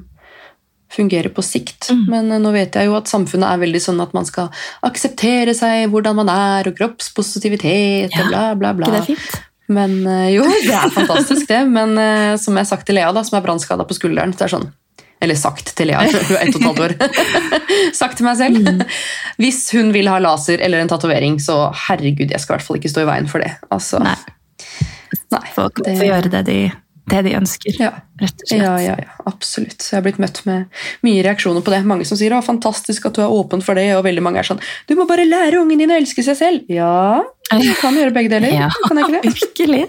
[0.92, 1.88] fungerer på sikt.
[1.94, 2.02] Mm.
[2.12, 4.50] Men eh, nå vet jeg jo at samfunnet er veldig sånn at man skal
[4.84, 8.92] akseptere seg, hvordan man er, og kroppspositivitet, Ja, og bla, bla, bla.
[9.00, 9.40] det fint?
[9.72, 11.64] Men eh, jo, det er fantastisk det.
[11.72, 14.46] Men eh, som jeg har sagt til Lea, da, som er brannskada på skulderen det
[14.48, 14.68] er sånn,
[15.22, 16.96] Eller sagt til Lea, hun er ett og et halvt år.
[18.02, 18.62] sagt til meg selv.
[18.66, 18.86] Mm.
[19.42, 22.82] Hvis hun vil ha laser eller en tatovering, så herregud, jeg skal i hvert fall
[22.82, 23.54] ikke stå i veien for det.
[23.72, 24.18] Altså, Nei.
[25.34, 26.60] nei, Folk får gjøre det de,
[27.10, 27.90] det de ønsker, Ja.
[28.22, 28.62] rett og slett.
[28.62, 29.82] Ja, ja, ja, absolutt.
[29.90, 30.66] Jeg har blitt møtt med
[31.04, 31.84] mye reaksjoner på det.
[31.86, 34.44] Mange som sier å, fantastisk at du er åpen for det, og veldig mange er
[34.48, 36.70] sånn du må bare lære ungen din å elske seg selv.
[36.70, 38.52] Ja, du kan gjøre begge deler.
[38.62, 39.34] Ja, Kan jeg ikke det?
[39.34, 39.84] virkelig.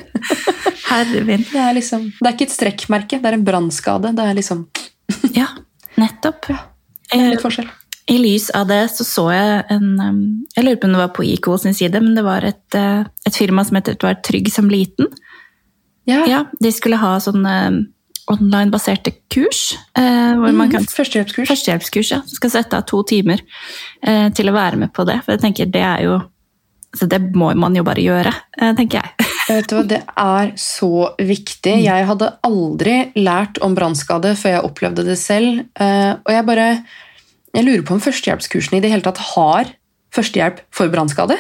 [0.88, 1.44] Herre min.
[1.53, 4.14] Det er, liksom, det er ikke et strekkmerke, det er en brannskade.
[4.16, 4.66] Det er liksom
[5.38, 5.46] Ja,
[6.01, 6.48] nettopp.
[6.51, 6.59] Ja,
[7.12, 7.68] det er Eh, litt forskjell.
[8.11, 10.20] I lys av det så så jeg en um,
[10.57, 13.05] Jeg lurer på om det var på IKO sin side, men det var et, eh,
[13.29, 15.07] et firma som heter Trygg som liten.
[16.07, 17.87] Ja, Ja, De skulle ha sånne
[18.31, 19.75] online-baserte kurs.
[19.99, 21.49] eh, hvor man kan Mm, Førstehjelpskurs.
[21.49, 22.21] Førstehjelpskurs, ja.
[22.27, 23.41] Skal sette av to timer
[24.03, 25.21] eh, til å være med på det.
[25.25, 26.23] For jeg tenker det er jo
[26.95, 29.27] altså Det må man jo bare gjøre, eh, tenker jeg.
[29.49, 31.77] Vet du hva, Det er så viktig.
[31.79, 31.85] Mm.
[31.85, 35.65] Jeg hadde aldri lært om brannskade før jeg opplevde det selv.
[35.81, 36.85] eh, Og jeg bare
[37.55, 39.73] Jeg lurer på om førstehjelpskursene i det hele tatt har
[40.15, 41.37] førstehjelp for brannskade.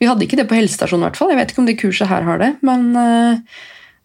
[0.00, 1.28] Vi hadde ikke det på helsestasjonen, i hvert fall.
[1.30, 2.56] Jeg vet ikke om det kurset her har det.
[2.62, 3.38] Men eh,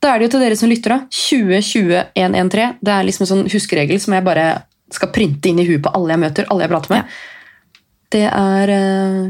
[0.06, 1.00] da er det jo til dere som lytter, da.
[1.10, 2.78] 202113.
[2.86, 4.46] Det er liksom en sånn huskeregel som jeg bare
[4.94, 7.18] skal printe inn i huet på alle jeg møter, alle jeg prater med.
[8.14, 9.24] Det er eh,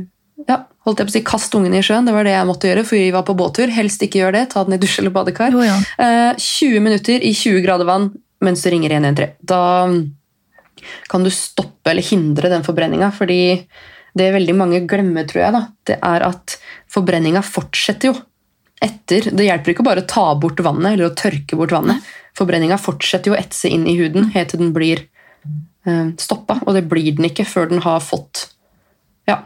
[0.49, 2.07] ja, holdt jeg på å si, Kast ungen i sjøen.
[2.07, 3.71] Det var det jeg måtte gjøre, for vi var på båttur.
[3.73, 4.43] Helst ikke gjør det.
[4.51, 5.55] Ta den i dusj eller badekar.
[5.55, 5.79] Jo.
[6.03, 8.11] Eh, 20 minutter i 20 grader vann
[8.43, 9.39] mens du ringer 113.
[9.47, 9.63] Da
[11.09, 13.09] kan du stoppe eller hindre den forbrenninga.
[13.15, 13.39] Fordi
[14.15, 16.59] det veldig mange glemmer, tror jeg, da, det er at
[16.91, 18.15] forbrenninga fortsetter jo
[18.85, 19.31] etter.
[19.35, 22.05] Det hjelper ikke bare å ta bort vannet eller å tørke bort vannet.
[22.37, 25.05] Forbrenninga fortsetter jo å etse inn i huden helt til den blir
[25.87, 26.59] eh, stoppa.
[26.65, 28.45] Og det blir den ikke før den har fått
[29.29, 29.39] ja,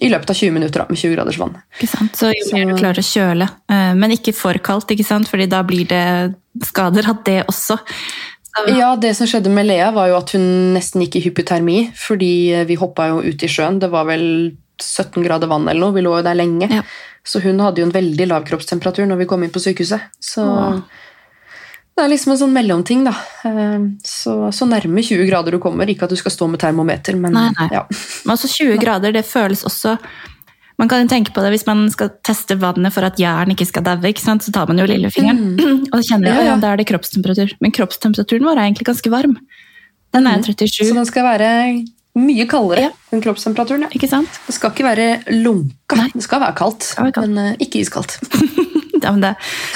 [0.00, 1.54] i løpet av 20 minutter da, med 20 graders vann.
[1.78, 2.18] Ikke sant?
[2.18, 3.48] Så jo mer du klarer å kjøle.
[3.72, 5.30] eh, Men ikke for kaldt, ikke sant?
[5.30, 6.04] Fordi da blir det
[6.68, 7.78] skader av det også.
[8.52, 11.78] Så, Ja, Det som skjedde med Lea, var jo at hun nesten gikk i hypotermi.
[11.96, 12.32] Fordi
[12.68, 13.78] vi hoppa jo ut i sjøen.
[13.80, 14.26] Det var vel
[14.82, 15.94] 17 grader vann eller noe.
[15.96, 16.68] Vi lå jo der lenge.
[16.68, 16.82] Ja.
[17.24, 20.08] Så hun hadde jo en veldig lav kroppstemperatur når vi kom inn på sykehuset.
[20.18, 20.80] Så Åh.
[21.94, 23.12] det er liksom en sånn mellomting, da.
[23.46, 25.86] Eh, Så, så nærme 20 grader du kommer.
[25.86, 27.68] Ikke at du skal stå med termometer, men Nei, nei.
[27.76, 27.84] ja.
[28.24, 29.98] Men altså 20 grader, det føles også
[30.80, 33.66] Man kan jo tenke på det hvis man skal teste vannet for at jern ikke
[33.68, 35.60] skal daue, så tar man jo lillefingeren
[35.94, 36.34] og kjenner Mm.
[36.34, 36.46] Ja, ja.
[36.48, 37.52] ja, da er det kroppstemperatur.
[37.60, 39.36] Men kroppstemperaturen vår er egentlig ganske varm.
[40.16, 41.50] Den er 37, Så den skal være
[42.18, 42.90] mye kaldere Ja.
[43.12, 43.86] enn kroppstemperaturen.
[43.86, 43.88] Ja.
[43.94, 44.28] ikke sant?
[44.46, 45.96] Det skal ikke være lunka.
[45.96, 46.10] Nei.
[46.14, 47.30] Det skal være kaldt, skal være kaldt.
[47.32, 48.18] men uh, ikke iskaldt.
[49.02, 49.32] Ja, men det,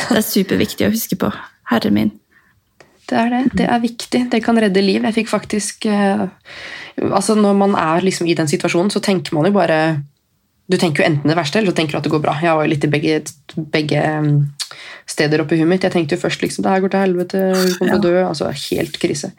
[0.06, 1.32] det er superviktig å huske på.
[1.66, 2.12] Herre min.
[3.10, 3.40] Det er det.
[3.58, 4.20] Det er viktig.
[4.30, 5.02] Det kan redde liv.
[5.02, 6.28] Jeg fikk faktisk uh,
[7.10, 9.80] altså Når man er liksom i den situasjonen, så tenker man jo bare
[10.70, 12.36] Du tenker jo enten det verste, eller så tenker du at det går bra.
[12.42, 13.18] Jeg var jo litt i begge,
[13.74, 14.04] begge
[15.08, 15.86] steder oppi huet mitt.
[15.86, 18.14] Jeg tenkte jo først liksom, det her går til helvete, hun kommer til å dø.
[18.26, 19.32] altså Helt krise.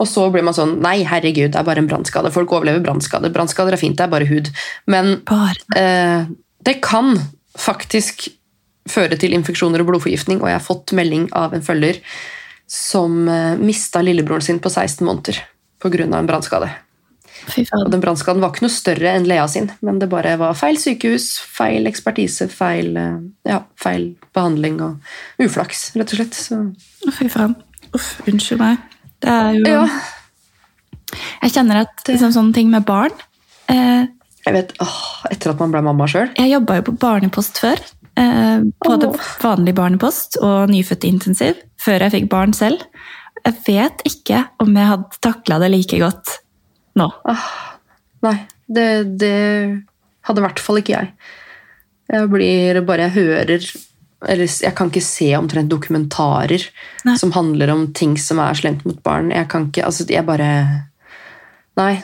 [0.00, 2.32] Og så blir man sånn Nei, herregud, det er bare en brannskade.
[2.34, 3.32] Folk overlever brannskader.
[3.34, 4.52] Brannskader er fint, det er bare hud.
[4.90, 6.26] Men Bare Eh,
[6.66, 7.14] det kan
[7.58, 8.28] faktisk
[8.90, 12.00] føre til infeksjoner og blodforgiftning, og jeg har fått melding av en følger
[12.70, 15.40] som eh, mista lillebroren sin på 16 måneder
[15.82, 16.04] pga.
[16.04, 16.70] en brannskade.
[17.76, 20.78] Og den brannskaden var ikke noe større enn Lea sin, men det bare var feil
[20.80, 26.38] sykehus, feil ekspertise, feil, eh, ja, feil behandling og uflaks, rett og slett.
[26.38, 27.56] Så Fy faen.
[27.96, 28.82] Uff, unnskyld meg.
[29.20, 29.84] Det er jo Ja,
[31.42, 33.10] Jeg kjenner at liksom, sånne ting med barn
[33.68, 34.06] eh,
[34.46, 36.30] jeg vet, åh, Etter at man ble mamma sjøl.
[36.38, 37.82] Jeg jobba jo på barnepost før.
[38.20, 39.26] Eh, både oh.
[39.42, 42.82] vanlig barnepost og nyfødtintensiv før jeg fikk barn selv.
[43.44, 46.38] Jeg vet ikke om jeg hadde takla det like godt
[46.98, 47.06] nå.
[48.26, 48.36] Nei,
[48.68, 48.86] det,
[49.20, 49.36] det
[50.26, 51.12] hadde i hvert fall ikke jeg.
[52.10, 53.62] Jeg blir bare Jeg hører
[54.28, 56.64] eller Jeg kan ikke se omtrent dokumentarer
[57.06, 57.14] Nei.
[57.16, 59.30] som handler om ting som er slemt mot barn.
[59.32, 60.50] Jeg kan ikke Altså, jeg bare
[61.78, 62.02] Nei.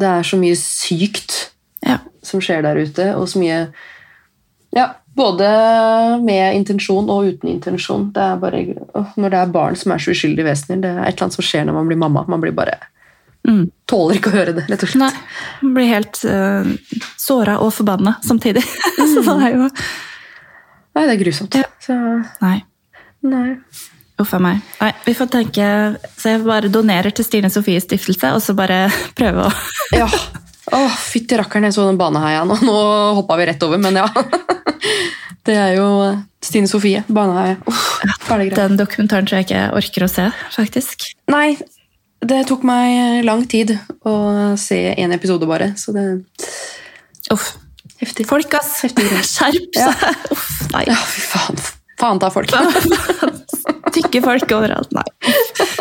[0.00, 1.50] Det er så mye sykt
[1.86, 1.98] Ja.
[2.22, 3.60] som skjer der ute, og så mye
[4.74, 5.46] Ja, både
[6.24, 8.08] med intensjon og uten intensjon.
[8.16, 8.62] Det er bare,
[9.20, 11.44] når det er barn som er så uskyldige vesener, det er et eller annet som
[11.44, 12.24] skjer når man blir mamma.
[12.26, 12.78] Man blir bare
[13.48, 13.64] Mm.
[13.90, 15.02] Tåler ikke å høre det, rett og slett.
[15.02, 15.70] Nei.
[15.74, 16.68] Blir helt uh,
[17.18, 18.62] såra og forbanna samtidig.
[19.14, 19.70] Så det er jo
[20.92, 21.56] Nei, det er grusomt.
[21.56, 21.64] Ja.
[21.80, 21.94] Så,
[22.42, 22.58] Nei.
[23.24, 23.46] nei.
[24.20, 24.60] Uff a meg.
[24.76, 25.66] Nei, vi får tenke
[26.20, 28.84] Så jeg bare donerer til Stine Sofies stiftelse, og så bare
[29.18, 29.52] prøve å
[30.02, 30.08] Ja.
[30.72, 32.54] Å, fytti rakkeren, jeg så den baneheia nå.
[32.64, 32.76] Nå
[33.18, 34.06] hoppa vi rett over, men ja.
[35.42, 35.88] Det er jo
[36.44, 37.58] Stine Sofie, baneheia.
[38.22, 38.46] Fæle.
[38.54, 41.08] Den dokumentaren tror jeg ikke jeg orker å se, faktisk.
[41.34, 41.56] Nei,
[42.22, 43.74] det tok meg lang tid
[44.06, 44.14] å
[44.60, 46.06] se én episode bare, så det
[47.32, 47.54] Uff.
[48.02, 48.26] Heftig.
[48.26, 48.80] Folk, ass!
[48.82, 49.90] Heftig Skjerp Skjerp Ja.
[50.34, 50.82] Uff, nei.
[50.88, 51.60] Ja, fy faen.
[52.02, 52.50] Faen ta folk.
[53.94, 54.90] Tykke folk overalt.
[54.96, 55.04] Nei.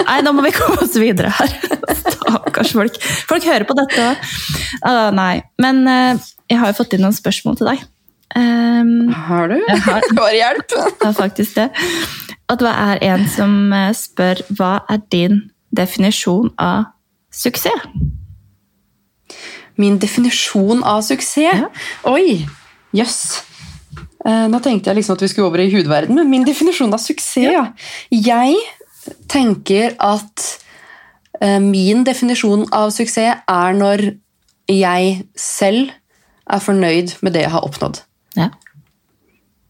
[0.05, 1.55] nei, nå må vi komme oss videre her.
[1.97, 2.99] Stakkars folk.
[3.29, 5.15] Folk hører på dette òg.
[5.17, 5.33] nei.
[5.61, 7.85] Men uh, jeg har jo fått inn noen spørsmål til deg.
[8.35, 9.57] Um, Har du?
[9.87, 10.05] Har.
[10.19, 10.67] Bare hjelp!
[10.71, 11.69] det er faktisk det.
[12.51, 15.37] At det er en som eh, spør hva er din
[15.75, 16.91] definisjon av
[17.33, 17.87] suksess?
[19.79, 21.37] Min definisjon av suksess?
[21.41, 21.71] Ja.
[22.11, 22.43] Oi!
[22.91, 23.21] Jøss.
[23.23, 23.51] Yes.
[24.21, 27.55] Nå tenkte jeg liksom at vi skulle over i hudverden, men min definisjon av suksess
[27.55, 27.63] ja.
[28.13, 28.59] Jeg
[29.31, 30.43] tenker at
[31.41, 34.11] eh, min definisjon av suksess er når
[34.69, 35.89] jeg selv
[36.51, 38.03] er fornøyd med det jeg har oppnådd.
[38.37, 38.51] Ja.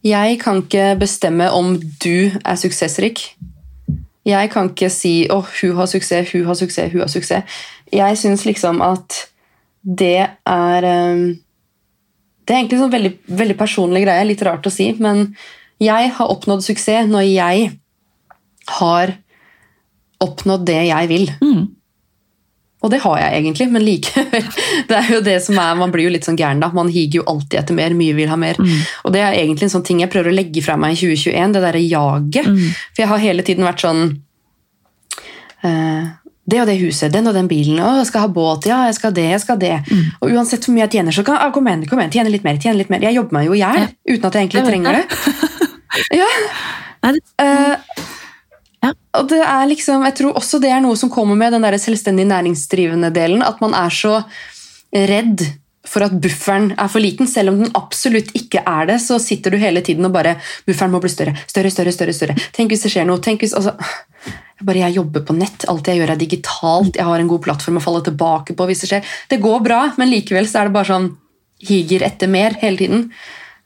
[0.04, 3.24] Jeg kan ikke bestemme om du er suksessrik.
[4.25, 7.62] Jeg kan ikke si 'Å, hun har suksess, hun har suksess, hun har suksess'.
[7.91, 9.27] Jeg syns liksom at
[9.81, 11.36] det er eh,
[12.41, 15.36] Det er egentlig en sånn veldig, veldig personlig greie, litt rart å si, men
[15.79, 17.69] jeg har oppnådd suksess når jeg
[18.67, 19.13] har
[20.19, 21.29] oppnådd det jeg vil.
[21.41, 21.67] Mm.
[22.82, 24.46] Og det har jeg egentlig, men likevel.
[24.89, 26.72] Det er jo det som er, Man blir jo litt sånn gæren, da.
[26.74, 27.94] Man higer jo alltid etter mer.
[27.94, 28.58] Mye vil ha mer.
[29.06, 31.54] Og det er egentlig en sånn ting jeg prøver å legge fra meg i 2021,
[31.54, 32.50] det derre jaget.
[32.96, 34.02] For jeg har hele tiden vært sånn
[35.63, 36.10] uh,
[36.52, 38.98] Det og det huset, den og den bilen, å, jeg skal ha båt, ja, jeg
[38.98, 39.76] skal det, jeg skal det.
[40.20, 42.44] Og uansett hvor mye jeg tjener, så kan ah, kom igjen, kom igjen, tjene litt
[42.48, 43.06] mer, tjene litt mer.
[43.06, 43.88] Jeg jobber meg jo i hjel Ja.
[44.10, 45.06] uten at jeg egentlig Jeg trenger det.
[46.22, 46.28] Ja,
[47.06, 47.76] Ja.
[49.19, 51.76] Og det er liksom, jeg tror også det er noe som kommer med den der
[51.82, 53.43] selvstendig næringsdrivende delen.
[53.43, 54.21] At man er så
[54.91, 55.43] redd
[55.88, 57.28] for at bufferen er for liten.
[57.28, 60.93] Selv om den absolutt ikke er det, så sitter du hele tiden og bare Bufferen
[60.93, 61.36] må bli større.
[61.47, 62.15] Større, større, større.
[62.15, 62.38] større.
[62.56, 63.19] Tenk hvis det skjer noe.
[63.24, 63.76] tenk hvis, altså,
[64.63, 65.67] bare jeg jobber på nett.
[65.71, 66.95] Alt jeg gjør, er digitalt.
[66.95, 69.15] Jeg har en god plattform å falle tilbake på hvis det skjer.
[69.30, 71.10] Det går bra, men likevel så er det bare sånn
[71.67, 73.10] higer etter mer hele tiden.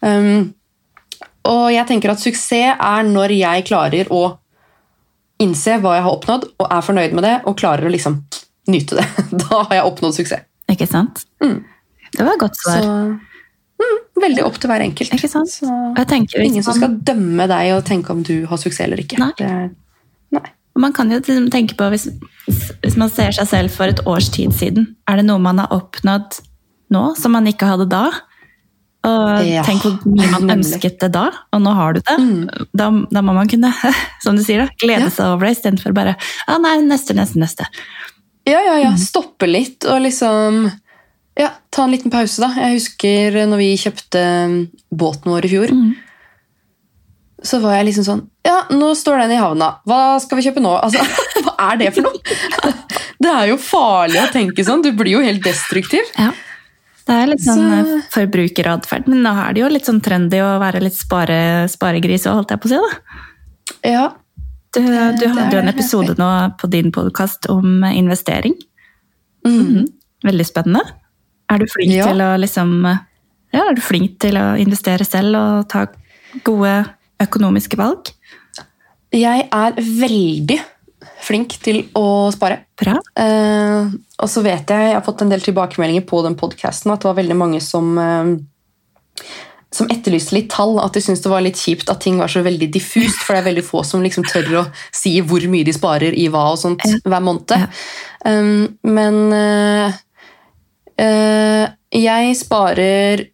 [0.02, 0.56] Um,
[1.46, 4.24] og jeg tenker at suksess er når jeg klarer å
[5.44, 8.20] innse hva jeg har oppnådd, og er fornøyd med det, og klarer å liksom
[8.72, 9.06] nyte det.
[9.46, 10.46] Da har jeg oppnådd suksess.
[10.72, 11.26] ikke sant?
[11.44, 11.60] Mm.
[12.16, 12.86] Det var et godt Så svar.
[13.82, 15.12] mm, Veldig opp til hver enkelt.
[15.18, 15.52] Ikke sant?
[15.52, 15.68] Så,
[15.98, 19.20] jeg tenker, ingen som skal dømme deg og tenke om du har suksess eller ikke.
[19.20, 19.32] Nei.
[19.42, 19.50] Det
[20.38, 20.46] nei.
[20.80, 22.08] Man kan jo tenke på, hvis,
[22.84, 25.72] hvis man ser seg selv for et års tid siden, er det noe man har
[25.76, 26.40] oppnådd
[26.96, 28.10] nå som man ikke hadde da?
[29.06, 32.16] Og Ja, tenk hvor mye man ønsket det da, og nå har du det.
[32.20, 32.68] Mm.
[32.74, 33.70] Da, da må man kunne,
[34.24, 35.14] som du sier, da, glede Ja.
[35.14, 36.16] seg over det istedenfor bare
[36.48, 37.68] ah, nei, neste, neste, neste.
[38.46, 38.82] Ja, ja, Mm.
[38.84, 38.96] ja.
[39.02, 40.66] Stoppe litt og liksom
[41.38, 42.48] ja, Ta en liten pause, da.
[42.56, 44.54] Jeg husker når vi kjøpte um,
[44.96, 45.74] båten vår i fjor.
[45.76, 45.90] Mm.
[47.46, 49.74] Så var jeg liksom sånn Ja, nå står den i havna.
[49.90, 50.72] Hva skal vi kjøpe nå?
[50.80, 51.04] Altså,
[51.46, 52.72] Hva er det for noe?
[53.20, 54.84] Det er jo farlig å tenke sånn.
[54.86, 56.08] Du blir jo helt destruktiv.
[56.20, 56.30] Ja.
[57.06, 60.40] Det er litt sånn Så- eh, forbrukeratferd, men nå er det jo litt sånn trendy
[60.42, 62.76] å være litt spare, sparegris, og holdt jeg på å si.
[62.76, 63.90] da.
[63.92, 64.14] Ja,
[64.74, 68.56] Du, du hadde jo en episode nå på din podkast om investering.
[69.46, 69.62] mm.
[69.62, 69.86] Mhm.
[70.26, 70.82] Veldig spennende.
[71.50, 72.06] Er du flink Ja.
[72.08, 73.00] til å liksom
[73.54, 75.86] Ja, er du flink til å investere selv og ta
[76.44, 76.90] gode
[77.22, 78.10] økonomiske valg?
[79.14, 80.60] Jeg er veldig
[81.26, 82.64] flink til å spare.
[82.80, 82.98] Bra.
[83.20, 87.04] Eh, og så vet jeg, jeg har fått en del tilbakemeldinger på den podcasten, at
[87.04, 89.28] det var veldig mange som, eh,
[89.76, 92.44] som etterlyste litt tall, at de syntes det var litt kjipt at ting var så
[92.46, 94.66] veldig diffust, for det er veldig få som liksom tør å
[94.96, 97.56] si hvor mye de sparer i hva og sånt hver måned.
[97.56, 97.72] Ja.
[98.26, 99.98] Um, men eh,
[101.04, 101.66] eh,
[101.96, 103.28] jeg sparer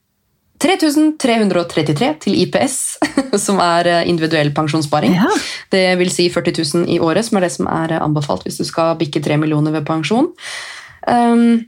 [0.61, 2.77] 3333 til IPS,
[3.45, 5.15] som er eh, individuell pensjonssparing.
[5.17, 5.29] Ja.
[5.73, 8.61] Det vil si 40 000 i året, som er det som er eh, anbefalt hvis
[8.61, 10.29] du skal bikke 3 millioner ved pensjon.
[11.07, 11.63] Um,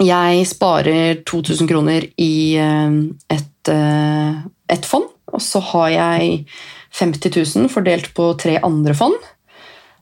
[0.00, 2.98] jeg sparer 2000 kroner i eh,
[3.32, 6.44] et, et fond, og så har jeg
[7.00, 9.14] 50 000 fordelt på tre andre fond.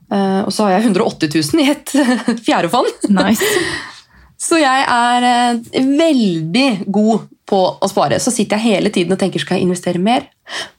[0.09, 1.91] Og så har jeg 180 000 i et
[2.47, 2.87] fjerde fond.
[3.13, 3.45] Nice.
[4.39, 8.19] Så jeg er veldig god på å spare.
[8.21, 10.27] Så sitter jeg hele tiden og tenker skal jeg investere mer.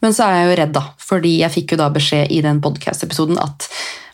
[0.03, 2.63] Men så er jeg jo redd, da, fordi jeg fikk jo da beskjed i den
[2.63, 3.69] podcast-episoden at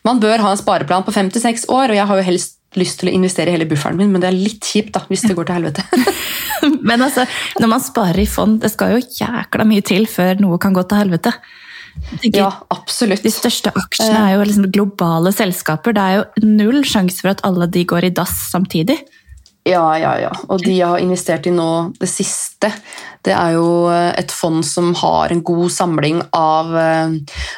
[0.06, 2.56] man bør ha en spareplan på fem til seks år, og jeg har jo helst
[2.76, 5.36] lyst til å investere hele bufferen min, men det er litt kjipt da, hvis det
[5.36, 5.84] går til helvete.
[6.88, 7.24] Men altså,
[7.60, 10.82] når man sparer i fond, det skal jo jækla mye til før noe kan gå
[10.88, 11.32] til helvete.
[12.20, 13.24] Tenker, ja, absolutt.
[13.24, 15.96] De største aksjene er jo liksom globale selskaper.
[15.96, 18.98] Det er jo null sjanse for at alle de går i dass samtidig.
[19.66, 20.32] Ja, ja, ja.
[20.46, 22.70] Og de jeg har investert i nå, det siste,
[23.26, 27.16] det er jo eh, et fond som har en god samling av eh,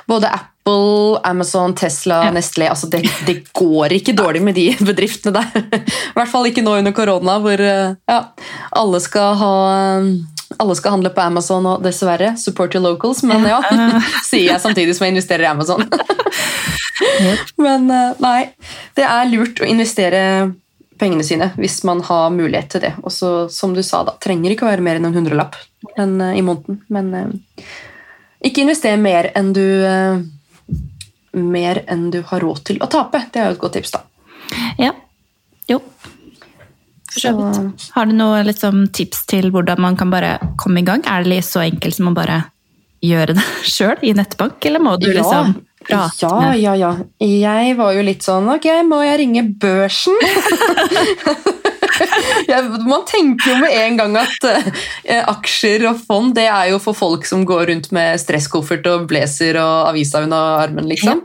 [0.09, 2.31] både Apple, Amazon, Tesla, Ja.
[2.33, 5.67] Nestlé altså det, det går ikke dårlig med de bedriftene der.
[5.85, 8.19] I hvert fall ikke nå under korona, hvor eh, ja,
[8.81, 9.53] alle skal ha
[10.59, 13.59] alle skal handle på Amazon, og dessverre, support your locals, men ja,
[14.31, 15.85] sier jeg samtidig som jeg investerer i Amazon.
[17.63, 17.85] Men
[18.19, 18.49] nei,
[18.99, 20.23] det er lurt å investere
[20.99, 22.95] pengene sine hvis man har mulighet til det.
[23.03, 25.59] Og så, som du sa, da, trenger ikke å være mer enn en hundrelapp
[25.97, 26.83] enn, eh, i måneden.
[26.93, 27.65] Men eh,
[28.49, 30.21] ikke invester mer enn du eh,
[31.39, 33.25] mer enn du har råd til å tape.
[33.33, 34.05] Det er jo et godt tips, da.
[34.81, 34.95] Ja.
[35.69, 35.83] Jo.
[37.19, 37.33] Så.
[37.95, 41.03] Har du noe liksom, tips til hvordan man kan bare komme i gang?
[41.09, 42.43] Er det så enkelt som å bare
[43.05, 45.57] gjøre det sjøl i nettbank, eller må du liksom
[45.89, 46.93] prate ja, med ja, ja.
[47.25, 50.17] Jeg var jo litt sånn Ok, må jeg ringe børsen?
[52.89, 56.95] man tenker jo med en gang at eh, aksjer og fond det er jo for
[56.97, 61.25] folk som går rundt med stresskoffert og blazer og avisa under armen, liksom.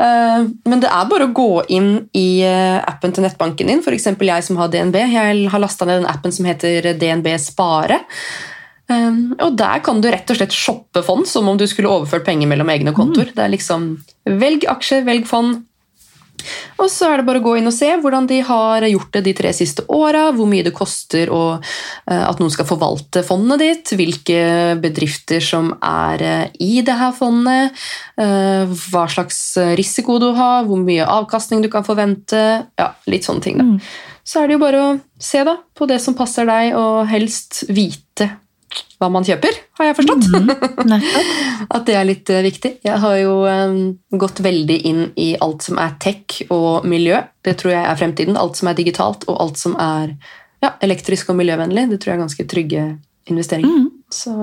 [0.00, 0.38] Eh,
[0.68, 3.82] men det er bare å gå inn i eh, appen til nettbanken din.
[3.84, 4.08] F.eks.
[4.12, 4.98] jeg som har DNB.
[5.14, 8.02] Jeg har lasta ned den appen som heter DNB Spare.
[8.90, 12.26] Um, og Der kan du rett og slett shoppe fond som om du skulle overført
[12.26, 13.30] penger mellom egne kontoer.
[13.34, 13.94] Det er liksom
[14.26, 15.62] Velg aksjer, velg fond.
[16.80, 19.22] Og så er det bare å gå inn og se hvordan de har gjort det
[19.28, 21.42] de tre siste åra, hvor mye det koster å,
[22.10, 24.40] eh, at noen skal forvalte fondet ditt, hvilke
[24.82, 27.78] bedrifter som er eh, i det her fondet,
[28.18, 29.42] eh, hva slags
[29.78, 32.42] risiko du har, hvor mye avkastning du kan forvente.
[32.78, 33.60] Ja, litt sånne ting.
[33.60, 33.78] da.
[34.26, 37.64] Så er det jo bare å se da, på det som passer deg, og helst
[37.70, 38.30] vite
[39.02, 40.28] hva man kjøper, har jeg forstått.
[40.90, 41.32] Nettopp.
[41.74, 42.72] At det er litt eh, viktig.
[42.86, 43.74] Jeg har jo eh,
[44.20, 47.18] gått veldig inn i alt som er tech og miljø.
[47.42, 48.38] Det tror jeg er fremtiden.
[48.40, 50.14] Alt som er digitalt og alt som er
[50.62, 51.88] ja, elektrisk og miljøvennlig.
[51.90, 52.86] Det tror jeg er ganske trygge
[53.32, 53.88] investeringer.
[54.12, 54.36] Så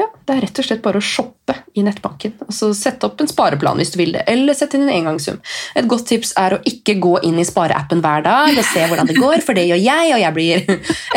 [0.00, 2.34] ja, det er rett og slett bare å shoppe i nettbanken.
[2.46, 5.38] Og så Sette opp en spareplan hvis du vil det, eller sette inn en engangssum.
[5.78, 9.10] Et godt tips er å ikke gå inn i spareappen hver dag og se hvordan
[9.10, 10.64] det går, for det gjør jeg, og jeg blir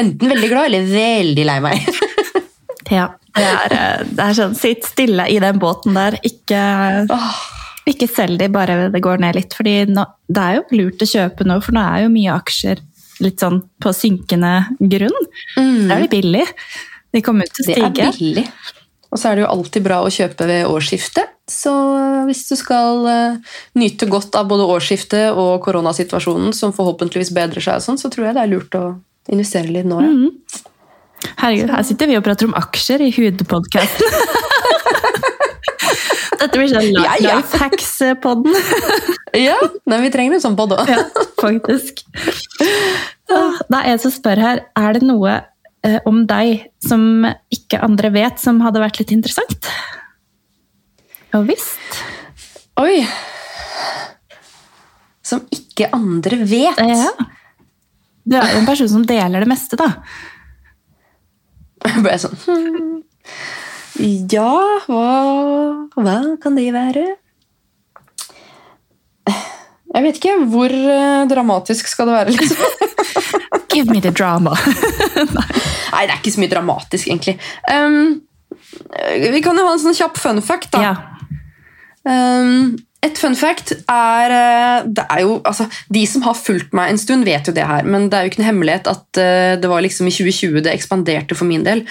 [0.01, 1.89] enten veldig glad eller veldig lei meg.
[2.93, 3.07] Ja.
[3.35, 6.19] Det er, eh, det er sånn, sitt stille i den båten der.
[6.23, 6.59] Ikke,
[7.89, 9.55] ikke selg de bare det går ned litt.
[9.57, 12.83] fordi nå, det er jo lurt å kjøpe nå, for nå er jo mye aksjer
[13.25, 15.17] litt sånn på synkende grunn.
[15.57, 16.45] det er jo billig.
[17.15, 17.91] De kommer ut til å stige.
[17.95, 18.45] Det er billig.
[19.13, 21.31] Og så er det jo alltid bra å kjøpe ved årsskiftet.
[21.47, 21.71] Så
[22.27, 27.79] hvis du skal eh, nyte godt av både årsskiftet og koronasituasjonen, som forhåpentligvis bedrer seg,
[27.79, 28.85] og sånn, så tror jeg det er lurt å
[29.31, 30.01] investere litt nå.
[30.03, 30.63] Ja.
[31.39, 34.09] Herregud, her sitter vi og prater om aksjer i Hudpodkasten.
[36.41, 37.37] Dette blir sånn Ja, ja.
[37.37, 38.53] life hacks-podden.
[39.35, 39.55] Ja,
[39.87, 40.89] men vi trenger en sånn pod òg.
[40.91, 41.01] Ja,
[41.41, 42.03] faktisk.
[43.25, 45.45] Det er en som spør her, er det noe eh,
[46.09, 49.69] om deg som ikke andre vet, som hadde vært litt interessant?
[51.35, 51.99] Og visst.
[52.81, 53.03] Oi!
[55.25, 56.79] Som ikke andre vet.
[56.79, 57.11] Ja.
[58.25, 59.91] Du er jo en person som deler det meste, da.
[61.85, 62.95] Jeg ble sånn hmm.
[64.33, 64.55] Ja,
[64.89, 65.11] hva,
[65.95, 67.05] hva kan det være?
[69.95, 70.33] Jeg vet ikke.
[70.51, 72.33] Hvor eh, dramatisk skal det være?
[72.35, 72.57] liksom?
[73.71, 74.57] Give me the drama.
[75.15, 75.47] Nei,
[75.93, 77.37] det er ikke så mye dramatisk, egentlig.
[77.71, 78.21] Um,
[79.33, 80.81] vi kan jo ha en sånn kjapp fun fact, da.
[80.89, 80.95] Ja.
[82.05, 82.75] Um,
[83.05, 87.01] et fun fact er, eh, det er jo, altså, De som har fulgt meg en
[87.01, 89.69] stund, vet jo det her, men det er jo ikke noe hemmelighet at eh, det
[89.69, 91.85] var liksom i 2020 det ekspanderte for min del.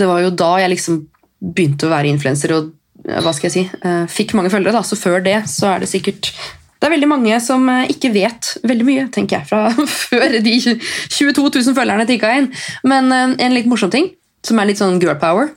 [0.00, 1.02] det var jo da jeg liksom
[1.54, 2.72] begynte å være influenser og
[3.06, 3.64] eh, hva skal jeg si,
[4.12, 4.76] fikk mange følgere.
[4.76, 6.32] da, Så før det så er det sikkert
[6.82, 9.68] det er veldig mange som eh, ikke vet veldig mye, tenker jeg, fra
[10.10, 12.48] før de 22 000 følgerne tikka inn.
[12.82, 14.08] Men eh, en litt morsom ting,
[14.42, 15.52] som er litt sånn girl power,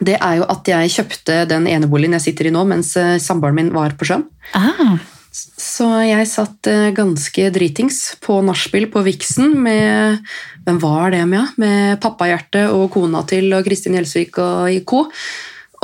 [0.00, 3.58] det er jo at jeg kjøpte den eneboligen jeg sitter i nå, mens eh, samboeren
[3.58, 4.24] min var på sjøen.
[4.56, 4.96] Ah,
[5.36, 10.24] Så jeg satt ganske dritings på nachspiel på Vixen med
[10.64, 11.52] Hvem var det med?
[11.60, 15.04] Med pappahjerte og kona til og Kristin Gjelsvik og i co.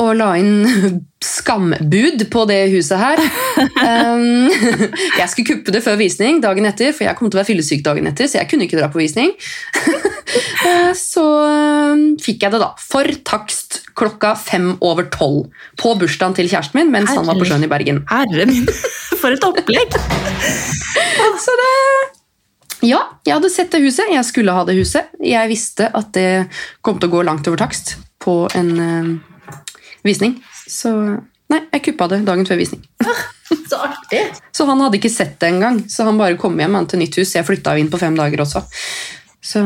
[0.03, 0.64] Og la inn
[1.24, 3.24] skambud på det huset her.
[3.84, 4.49] Um,
[5.20, 7.82] jeg skulle kuppe det før visning dagen etter, for jeg kom til å være fyllesyk
[7.84, 8.26] dagen etter.
[8.30, 9.30] så jeg kunne ikke dra på visning.
[10.64, 11.24] Eh, så
[12.24, 16.95] fikk jeg det da, for takst klokka fem over tolv på bursdagen til kjæresten min
[16.95, 18.01] mens han var på sjøen i Bergen.
[18.11, 18.66] herre min,
[19.20, 19.95] for et opplegg!
[21.45, 21.70] Så det
[22.88, 24.11] Ja, jeg hadde sett det huset.
[24.12, 25.12] Jeg skulle ha det huset.
[25.22, 26.49] Jeg visste at det
[26.82, 28.74] kom til å gå langt over takst på en
[30.05, 30.38] visning.
[30.70, 30.92] Så
[31.52, 32.84] nei, jeg kuppa det dagen før visning.
[33.68, 34.22] Så artig!
[34.57, 35.82] Så han hadde ikke sett det engang.
[35.90, 37.34] Så han bare kom hjem han, til nytt hus.
[37.36, 38.64] Jeg flytta inn på fem dager også.
[39.44, 39.64] Så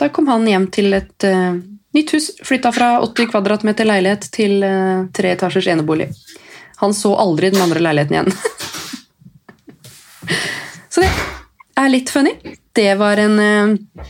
[0.00, 1.58] da kom han hjem til et uh,
[1.94, 2.30] nytt hus.
[2.42, 6.10] Flytta fra 80 kvadratmeter leilighet til uh, tre etasjers enebolig.
[6.82, 8.32] Han så aldri den andre leiligheten igjen.
[10.92, 11.12] så det
[11.78, 12.34] er litt funny.
[12.74, 14.04] Det var en uh,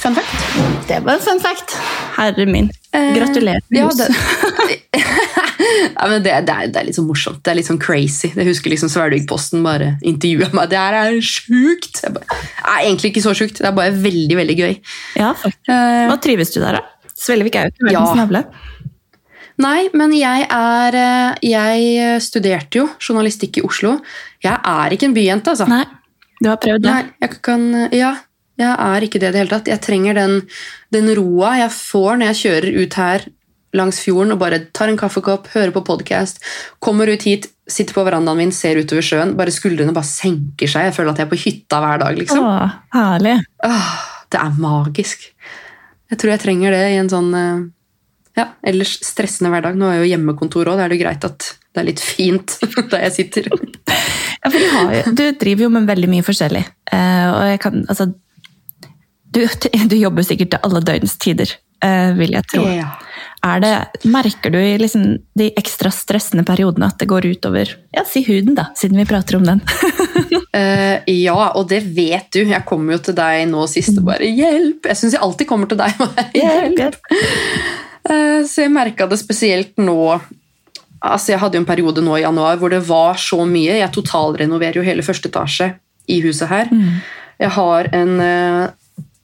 [0.00, 0.50] fun fact.
[0.88, 1.78] Det var en fun fact.
[2.16, 2.68] Herre min.
[2.94, 3.96] Eh, Gratulerer med ja, hus.
[3.98, 4.08] det,
[5.96, 7.40] ja, men det, det, er, det er litt sånn morsomt.
[7.44, 8.30] Det er litt sånn crazy.
[8.34, 10.70] Jeg husker liksom Sverdvik-posten bare intervjua meg.
[10.72, 12.02] Det her er sjukt!
[12.04, 13.58] Jeg bare, er egentlig ikke så sjukt.
[13.62, 14.76] Det er bare veldig veldig gøy.
[15.20, 15.70] Ja, faktisk.
[15.72, 17.10] Eh, Hva trives du der, da?
[17.14, 18.00] Svelvik er jo ikke Ja.
[18.04, 18.44] verdens navle.
[19.62, 24.00] Nei, men jeg er eh, Jeg studerte jo journalistikk i Oslo.
[24.42, 25.68] Jeg er ikke en byjente, altså.
[25.70, 25.84] Nei,
[26.42, 26.90] du har prøvd det.
[26.90, 28.14] Nei, jeg kan Ja,
[28.60, 29.70] jeg er ikke det i det hele tatt.
[29.70, 30.36] Jeg trenger den,
[30.94, 33.26] den roa jeg får når jeg kjører ut her
[33.74, 36.38] langs fjorden og bare tar en kaffekopp, hører på podkast,
[36.84, 39.34] kommer ut hit, sitter på verandaen min, ser utover sjøen.
[39.38, 40.88] Bare Skuldrene bare senker seg.
[40.88, 42.18] Jeg føler at jeg er på hytta hver dag.
[42.20, 42.46] liksom.
[42.46, 43.38] Åh, herlig.
[43.66, 43.94] Åh,
[44.30, 45.26] det er magisk.
[46.12, 47.64] Jeg tror jeg trenger det i en sånn eh,
[48.38, 49.78] ja, ellers stressende hverdag.
[49.78, 52.58] Nå er jo hjemmekontor òg, da er det greit at det er litt fint
[52.92, 53.48] der jeg sitter.
[53.50, 56.62] Ja, for du, har du driver jo med veldig mye forskjellig.
[56.94, 58.12] Eh, og jeg kan, altså,
[59.34, 59.42] du,
[59.90, 62.66] du jobber sikkert til alle døgnets tider, eh, vil jeg tro.
[62.70, 62.92] Ja.
[63.60, 63.70] Det,
[64.08, 65.02] merker du i liksom
[65.36, 69.36] de ekstra stressende periodene at det går utover ja, si huden, da, siden vi prater
[69.36, 69.60] om den?
[69.60, 72.40] uh, ja, og det vet du.
[72.48, 74.88] Jeg kommer jo til deg nå sist og bare 'hjelp'.
[74.88, 76.00] Jeg syns jeg alltid kommer til deg.
[76.00, 76.30] og bare,
[76.78, 76.96] hjelp.
[78.08, 80.16] Uh, så jeg merka det spesielt nå
[81.04, 83.76] altså Jeg hadde jo en periode nå i januar hvor det var så mye.
[83.76, 85.74] Jeg totalrenoverer jo hele første etasje
[86.08, 86.72] i huset her.
[87.36, 88.22] Jeg har en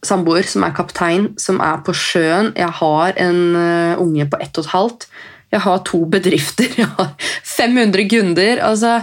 [0.07, 2.53] samboer som er kaptein, som er på sjøen.
[2.59, 5.11] Jeg har en eh, unge på ett og et halvt.
[5.51, 6.71] Jeg har to bedrifter.
[6.81, 7.13] Jeg har
[7.45, 8.63] 500 kunder.
[8.65, 9.01] Altså,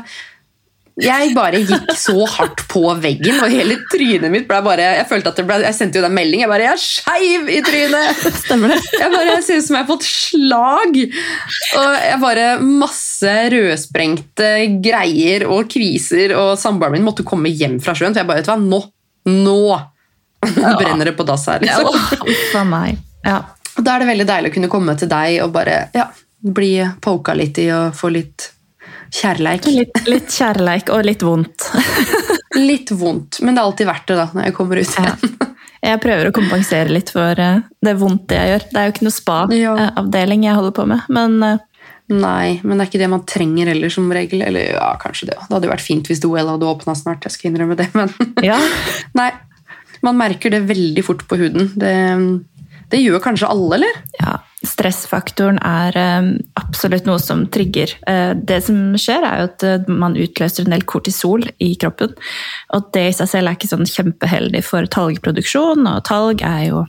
[0.98, 5.30] jeg bare gikk så hardt på veggen, og hele trynet mitt ble bare Jeg følte
[5.30, 6.42] at det ble, jeg sendte jo deg melding.
[6.42, 8.24] Jeg bare Jeg er skeiv i trynet!
[8.42, 8.80] Stemmer det?
[8.96, 10.98] Jeg bare, jeg ser ut som jeg har fått slag!
[11.78, 14.50] Og jeg bare Masse rødsprengte
[14.88, 18.18] greier og kviser, og samboeren min måtte komme hjem fra sjøen.
[18.18, 18.82] For jeg bare Vet du hva, nå!
[19.28, 19.78] Nå
[20.80, 21.64] brenner det på dass her.
[21.66, 22.30] Ja, Liksom.
[22.54, 22.98] Ja, meg.
[23.26, 23.40] Ja.
[23.78, 26.08] Da er det veldig deilig å kunne komme til deg og bare ja,
[26.42, 26.72] bli
[27.04, 28.48] poka litt i og få litt
[29.14, 29.68] kjærleik.
[29.72, 31.70] Litt, litt kjærleik og litt vondt.
[32.58, 35.02] Litt vondt, men det er alltid verdt det da, når jeg kommer ut Ja.
[35.04, 35.36] igjen.
[35.84, 38.64] Jeg prøver å kompensere litt for eh, det vondt jeg gjør.
[38.72, 41.60] Det er jo ikke noe spa-avdeling jeg holder på med, men eh,
[42.08, 44.40] Nei, men det er ikke det man trenger heller som regel.
[44.48, 45.36] Eller ja, kanskje det.
[45.44, 47.26] Det hadde jo vært fint hvis OL hadde åpna snart.
[47.28, 48.10] jeg skal innrømme det, men
[48.48, 48.56] ja.
[49.20, 49.28] nei.
[50.08, 51.72] Man merker det veldig fort på huden.
[51.76, 51.94] Det,
[52.92, 54.04] det gjør kanskje alle, eller?
[54.22, 54.38] ja.
[54.66, 57.92] Stressfaktoren er eh, absolutt noe som trigger.
[58.10, 62.16] Eh, det som skjer, er jo at eh, man utløser en del kortisol i kroppen.
[62.74, 66.82] Og det i seg selv er ikke sånn kjempeheldig for talgproduksjon, og talg er jo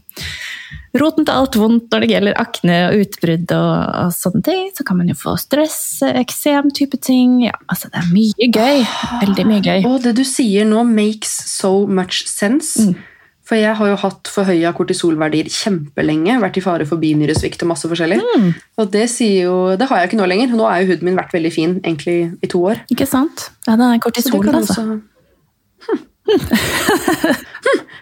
[0.99, 4.64] roten til alt vondt når det gjelder akne og utbrudd og, og sånne ting.
[4.74, 7.42] Så kan man jo få stress, eksem type ting.
[7.44, 8.82] Ja, altså det er mye gøy.
[9.26, 9.84] Veldig mye gøy.
[9.92, 12.88] Og det du sier nå makes so much sense.
[12.88, 12.96] Mm.
[13.49, 16.36] For jeg har jo hatt forhøya kortisolverdier kjempelenge.
[16.42, 18.18] Vært i fare for binyresvikt og masse forskjellig.
[18.20, 18.51] Mm.
[18.82, 20.53] Og det sier jo Det har jeg ikke nå lenger.
[20.53, 22.82] Nå er jo huden min vært veldig fin egentlig i to år.
[22.92, 23.49] Ikke sant?
[23.64, 24.82] Ja, den er kortisolen, altså.
[24.82, 24.82] også...
[24.92, 25.05] Hm.
[25.88, 26.05] Hm,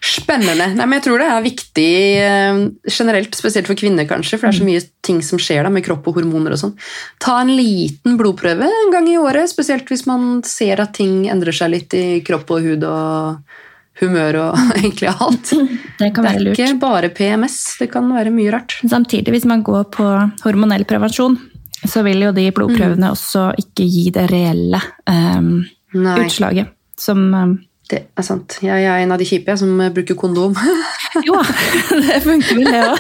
[0.07, 0.67] Spennende.
[0.75, 1.93] Nei, men jeg tror det er viktig
[2.23, 2.59] eh,
[2.91, 5.85] generelt, spesielt for kvinner kanskje, for det er så mye ting som skjer da med
[5.87, 6.75] kropp og hormoner og sånn.
[7.23, 11.55] Ta en liten blodprøve en gang i året, spesielt hvis man ser at ting endrer
[11.57, 13.57] seg litt i kropp og hud og
[14.01, 15.53] humør og egentlig alt.
[16.01, 16.57] Det kan være lurt.
[16.57, 18.79] Det er ikke bare PMS, det kan være mye rart.
[18.85, 20.09] Samtidig, hvis man går på
[20.45, 21.39] hormonell prevensjon,
[21.87, 25.63] så vil jo de blodprøvene også ikke gi det reelle um,
[25.95, 26.73] utslaget.
[27.01, 27.55] Som um,
[27.87, 28.57] det er sant.
[28.67, 30.57] Jeg er en av de kjipe som bruker kondom.
[31.25, 31.39] Jo,
[32.03, 32.99] det funker vel, det òg.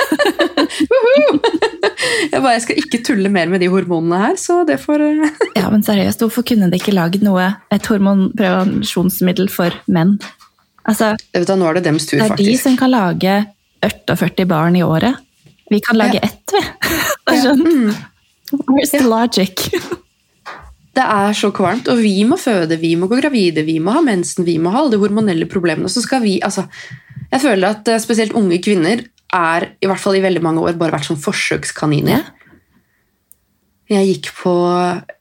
[2.30, 5.42] Jeg bare, jeg skal ikke tulle mer med de hormonene her, så det får eh,
[5.59, 10.16] Ja, men seriøst, hvorfor kunne de ikke lagd noe, et hormonprevensjonsmiddel for menn?
[10.87, 13.37] Altså, vet Nå er det dems tur, det er de som kan lage
[13.84, 15.18] 48 barn i året.
[15.70, 16.28] Vi kan lage Ja.
[16.28, 16.62] ett, vi.
[17.43, 17.95] Sånn,
[18.70, 19.66] Where's the logic?
[20.97, 24.01] Det er så kvalmt, og vi må føde, vi må gå gravide, vi må ha
[24.01, 25.91] mensen, vi må ha alle de hormonelle problemene.
[25.93, 26.64] Så skal vi, altså,
[27.32, 29.03] jeg føler at eh, spesielt unge kvinner
[29.34, 32.22] er, i hvert fall i veldig mange år, bare vært sånn forsøkskaniner.
[33.87, 34.01] Ja.
[34.01, 34.53] Jeg gikk på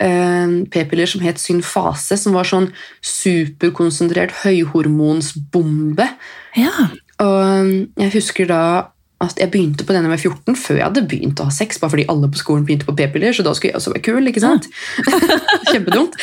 [0.01, 2.71] eh, p-piller som het Synfase, som var sånn
[3.05, 6.07] superkonsentrert høyhormonsbombe.
[6.57, 6.89] Ja.
[7.21, 8.61] Og um, jeg husker da
[9.23, 11.93] at jeg begynte på denne med 14 før jeg hadde begynt å ha sex, bare
[11.93, 14.43] fordi alle på skolen begynte på p-piller, så da skulle jeg også være kul, ikke
[14.43, 14.67] sant?
[15.71, 16.17] Kjempedumt.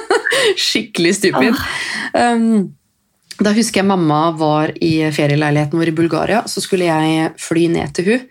[0.70, 1.58] Skikkelig stupid.
[2.14, 2.70] Um,
[3.40, 7.92] da husker jeg mamma var i ferieleiligheten vår i Bulgaria, så skulle jeg fly ned
[7.96, 8.24] til hun.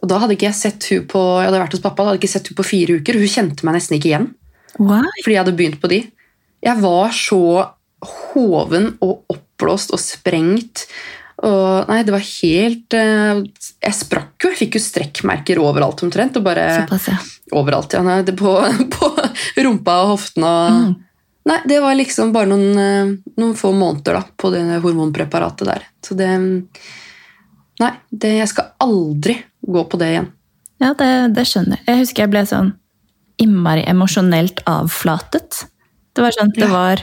[0.00, 2.20] Og da hadde ikke jeg sett hun på, jeg hadde vært hos pappa, da hadde
[2.22, 4.28] ikke sett hun på fire uker, hun kjente meg nesten ikke igjen
[4.78, 5.02] Why?
[5.20, 5.98] fordi jeg hadde begynt på de.
[6.64, 7.40] Jeg var så
[8.32, 10.86] hoven og oppblåst og sprengt.
[11.44, 13.38] Og nei, det var helt eh,
[13.80, 14.50] Jeg sprakk jo.
[14.52, 16.36] Jeg fikk jo strekkmerker overalt omtrent.
[16.36, 17.18] og bare Såpass, ja.
[17.56, 18.02] Overalt, ja.
[18.04, 18.52] Nei, på,
[18.96, 19.10] på
[19.64, 20.56] rumpa og hoftene.
[20.56, 20.98] og- Mm.
[21.48, 25.86] Nei, det var liksom bare noen, eh, noen få måneder da, på det hormonpreparatet der.
[26.04, 26.28] Så det
[27.80, 30.28] Nei, det, jeg skal aldri gå på det igjen.
[30.80, 31.86] Ja, det, det skjønner jeg.
[31.90, 32.70] Jeg husker jeg ble sånn
[33.40, 35.64] innmari emosjonelt avflatet.
[36.16, 37.02] Det var sånn, det var,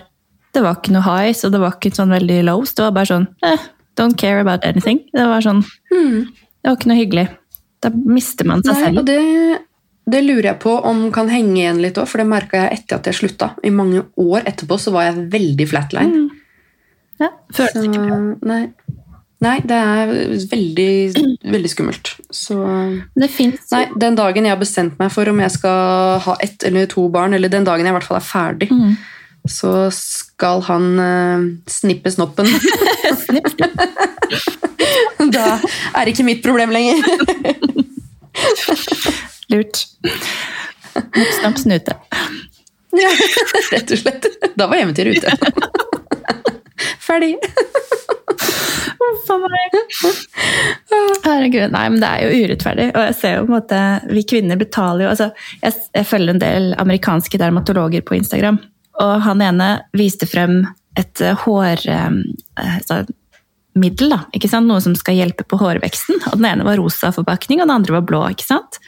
[0.54, 2.74] det var ikke noe highs, og det var ikke sånn veldig lows.
[2.78, 5.00] Det var bare sånn, eh, don't care about anything.
[5.14, 7.28] Det var sånn, det var ikke noe hyggelig.
[7.86, 9.02] Da mister man seg Nei, selv.
[9.02, 9.62] og det,
[10.10, 12.98] det lurer jeg på om kan henge igjen litt òg, for det merka jeg etter
[13.00, 13.52] at jeg slutta.
[13.66, 16.26] I mange år etterpå så var jeg veldig flatline.
[17.22, 18.18] Ja, føles Så, ikke bra.
[18.46, 18.62] nei,
[19.44, 20.12] nei, det er
[20.52, 20.92] veldig,
[21.54, 22.14] veldig skummelt.
[22.34, 22.56] Så
[23.16, 26.64] Det finnes Nei, den dagen jeg har bestemt meg for om jeg skal ha ett
[26.68, 28.96] eller to barn, eller den dagen jeg i hvert fall er ferdig, Mm.
[29.48, 32.48] så skal han uh, snippe snoppen.
[35.32, 35.46] da
[35.96, 36.98] er det ikke mitt problem lenger.
[39.52, 39.86] lurt.
[41.40, 41.94] Snart snute.
[42.98, 43.10] Ja,
[43.74, 44.24] rett og slett.
[44.58, 45.30] Da var eventyret ute.
[47.08, 47.36] Ferdig.
[49.08, 49.76] Uff a meg.
[51.24, 52.88] Herregud, nei, men det er jo urettferdig.
[52.94, 55.30] Og jeg ser jo på en måte, vi kvinner betaler jo altså,
[55.62, 58.60] jeg, jeg følger en del amerikanske dermatologer på Instagram,
[59.04, 60.60] og han ene viste frem
[60.98, 61.88] et hårmiddel, hår...
[61.94, 63.04] eh, altså,
[64.10, 64.66] da, ikke sant?
[64.66, 66.24] noe som skal hjelpe på hårveksten.
[66.32, 68.24] Og Den ene var rosa forpakning, og den andre var blå.
[68.34, 68.80] ikke sant?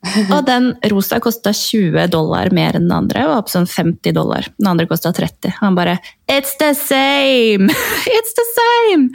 [0.34, 4.46] Og den rosa kosta 20 dollar mer enn den andre, og opp sånn 50 dollar.
[4.56, 5.52] Den andre kosta 30.
[5.60, 5.98] Han bare
[6.30, 7.68] It's the same!
[8.18, 9.10] It's the same!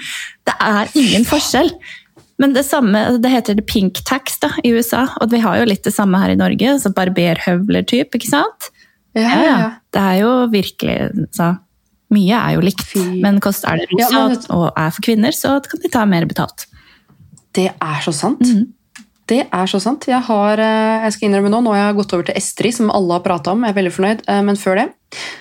[0.45, 1.73] Det er ingen forskjell.
[2.37, 5.67] Men det samme, det heter det pink tax da, i USA, og vi har jo
[5.69, 6.67] litt det samme her i Norge.
[6.75, 8.69] altså Barberhøvler-type, ikke sant?
[9.15, 9.69] Ja, ja, ja.
[9.95, 10.97] Det er jo virkelig
[11.33, 11.53] så,
[12.13, 12.91] Mye er jo likt,
[13.23, 16.03] men kost, er det rosa Ja, men og er for kvinner, så kan de ta
[16.05, 16.67] mer betalt.
[17.55, 18.43] Det er så sant.
[18.45, 18.67] Mhm.
[19.25, 20.05] Det er så sant.
[20.05, 22.91] Jeg, har, eh, jeg skal innrømme nå, nå har jeg gått over til Estri, som
[22.93, 23.63] alle har prata om.
[23.65, 24.21] Jeg er veldig fornøyd.
[24.29, 24.91] eh, Men før det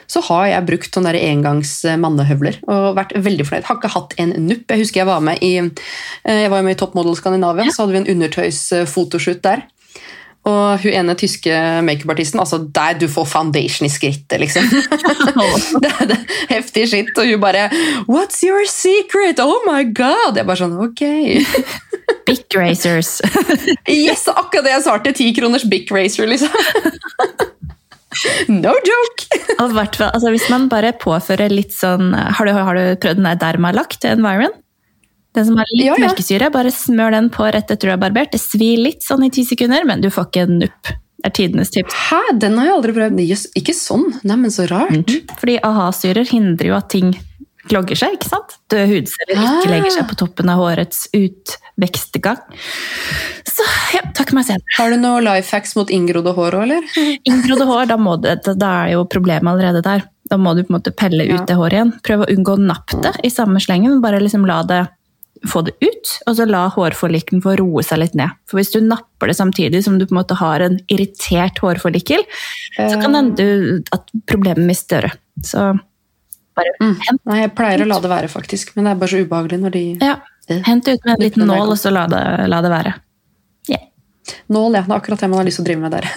[0.07, 3.64] så har jeg brukt sånne engangs eh, mannehøvler og vært veldig fornøyd.
[3.66, 4.70] Har ikke hatt en nupp.
[4.70, 7.97] Jeg husker jeg var med i jeg var med i Top Model Skandinavia, så hadde
[7.97, 9.64] vi en undertøysfotoshoot der.
[10.45, 11.53] Og hun ene tyske
[11.86, 14.66] makeupartisten, altså der du får foundation i skrittet, liksom.
[15.84, 16.18] det, er det,
[16.51, 17.14] heftig skitt.
[17.16, 17.70] Og hun bare
[18.11, 19.40] What's your secret?
[19.40, 20.36] Oh my god!
[20.36, 21.05] Jeg bare sånn, ok.
[22.28, 23.18] Bic racers.
[23.88, 25.14] Yes, akkurat det jeg svarte.
[25.16, 26.53] Ti kroners Bic Racer, liksom.
[28.53, 29.40] No joke!
[29.59, 34.07] Altså hvis man bare påfører litt sånn Har du, har du prøvd den der Dermalakt,
[34.07, 34.55] Environ?
[35.35, 36.09] Den som har litt Ja, ja.
[36.09, 36.51] melkesyre.
[36.55, 38.30] Bare smør den på rett etter du har barbert.
[38.32, 40.93] Det svir litt sånn i ti sekunder, men du får ikke en nupp.
[41.24, 41.95] Det er tidenes tips.
[42.11, 43.20] Hæ, den har jeg aldri prøvd.
[43.59, 44.05] Ikke sånn.
[44.28, 45.11] Nei, men så rart.
[45.41, 47.14] Fordi aha-syrer hindrer jo at ting
[47.66, 48.59] klogger seg, ikke sant?
[48.68, 49.70] Døde hudceller ikke Ah.
[49.72, 52.37] legger seg på toppen av hårets utvekstgang.
[53.49, 53.64] Så
[53.95, 54.76] ja, takk meg senere.
[54.76, 56.82] Har du noe life hacks mot inngrodde hår òg, eller?
[57.30, 60.05] Inngrodde hår, da, må det, da er jo problemet allerede der.
[60.30, 61.39] Da må du på en måte pelle Ja.
[61.41, 61.95] ut det håret igjen.
[62.05, 64.82] Prøv å unngå å nappe det i samme slengen, bare liksom la det
[65.51, 68.32] få det ut, og så la hårforlikkelen få roe seg litt ned.
[68.51, 72.24] For hvis du napper det samtidig som du på en måte har en irritert hårforlikkel,
[72.76, 75.12] så kan det hende at problemet blir større.
[75.45, 75.72] Så
[76.55, 76.92] Bare Mm.
[77.03, 78.76] hent, Nei, jeg pleier å la det være, faktisk.
[78.76, 80.12] Men det er bare så ubehagelig når de ja,
[80.62, 82.92] hent ut med en liten nål, og så la det, la det være.
[83.68, 83.82] Yeah.
[84.55, 84.82] Nål, ja.
[84.86, 86.07] Det er akkurat det man har lyst til å drive med der.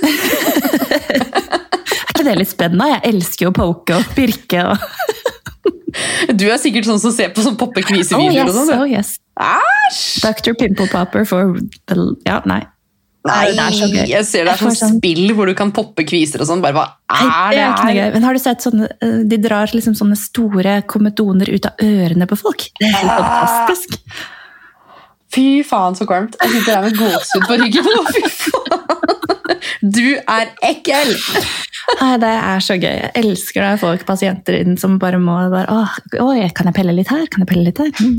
[1.07, 2.87] Er ikke det litt spennende?
[2.91, 4.61] Jeg elsker jo å poke og pirke.
[4.69, 4.77] Og...
[6.37, 7.93] Du er sikkert sånn som ser på sånn poppe Oh
[8.31, 8.71] yes, og sånn.
[8.81, 9.15] oh yes.
[9.39, 10.01] Æsj!
[10.25, 10.53] Dr.
[10.59, 11.55] Pimple Popper for.
[12.25, 12.63] Ja, nei.
[13.27, 14.05] Nei, det er så gøy.
[14.07, 16.61] jeg ser det er sånn sånn- spill hvor du kan poppe kviser og sånn.
[16.63, 18.13] Bare hva er det det er noe her?
[18.13, 22.27] Men har du sett sånne eh, De drar liksom sånne store komedoner ut av ørene
[22.29, 22.69] på folk.
[22.79, 23.99] Det er helt fantastisk.
[25.35, 26.37] Fy faen, så kvalmt.
[26.39, 27.89] Jeg sitter her med gåsehud på ryggen.
[28.15, 28.56] Fy faen.
[29.87, 31.13] Du er ekkel!
[32.01, 32.95] Nei, det er så gøy.
[32.97, 35.93] Jeg elsker når jeg får pasienter inn som bare må bare, Åh,
[36.25, 37.23] oi, Kan jeg pelle litt her?
[37.31, 37.93] Kan jeg pelle litt her?
[38.01, 38.17] Mm.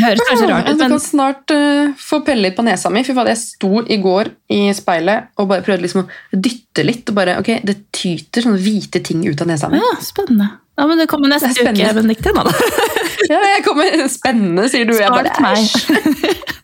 [0.00, 3.02] Høres kanskje rart ut, men du kan snart uh, få pelle litt på nesa mi.
[3.04, 7.04] Fy faen, Jeg sto i går i speilet og bare prøvde liksom å dytte litt.
[7.12, 9.82] og bare, ok, Det tyter sånne hvite ting ut av nesa mi.
[9.82, 10.48] ja, spennende.
[10.80, 12.46] Ja, men Det kommer neste Det uke, da.
[13.32, 14.96] Ja, jeg kommer, Spennende, sier du.
[14.98, 15.92] Jeg bare, æsj.
[15.92, 16.48] meg.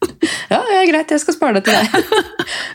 [0.51, 1.87] Ja, ja, greit, jeg skal spare det til deg.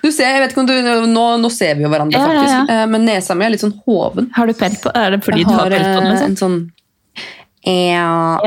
[0.04, 0.74] Du ser, jeg vet ikke om du,
[1.12, 2.54] Nå, nå ser vi jo hverandre, Ja, faktisk.
[2.54, 2.80] ja.
[2.82, 2.86] ja.
[2.92, 4.30] Men nesa mi er litt sånn hoven.
[4.36, 4.92] Har du pelt på?
[4.96, 6.06] Er det fordi Jeg du har har pelt på den?
[6.06, 6.30] eh, Liksom?
[6.30, 6.58] en sånn
[7.64, 8.40] ja.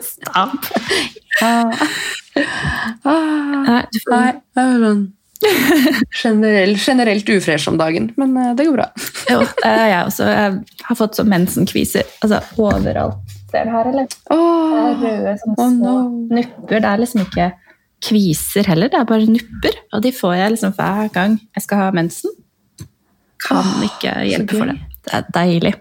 [0.10, 0.60] Stopp.
[1.40, 1.70] Ah.
[3.66, 4.28] Nei, du får,
[4.84, 5.06] sånn
[6.20, 8.88] generell, generelt ufresh om dagen, men eh, det går bra.
[9.30, 10.26] jo, jeg også.
[10.28, 13.36] Jeg har fått sånn mensenkviser altså, overalt.
[13.50, 14.06] Ser du her, eller?
[14.10, 15.94] Det er røde sånne Oh, små no.
[16.36, 16.76] nupper.
[16.84, 17.48] Det er liksom ikke
[18.04, 19.76] kviser heller, det er bare nupper.
[19.94, 22.34] Og de får jeg liksom hver gang jeg skal ha mensen.
[23.40, 24.78] Kan ikke hjelpe for det.
[25.06, 25.74] Det er deilig.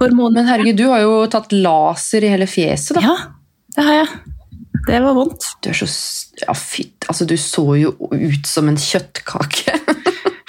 [0.00, 3.02] Hormoner Men herregud, du har jo tatt laser i hele fjeset, da.
[3.06, 3.14] Ja,
[3.76, 4.08] det har jeg.
[4.86, 5.48] Det var vondt.
[5.64, 5.88] Du er så
[6.42, 7.06] Ja, fytt.
[7.08, 9.80] Altså, du så jo ut som en kjøttkake.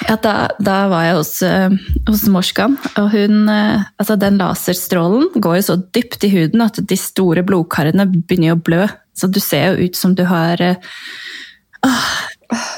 [0.08, 0.34] Ja, da,
[0.64, 1.74] da var jeg hos, eh,
[2.08, 6.80] hos morskan, og hun eh, Altså, den laserstrålen går jo så dypt i huden at
[6.80, 8.86] de store blodkarene begynner å blø.
[9.18, 10.76] Så du ser jo ut som du har øh,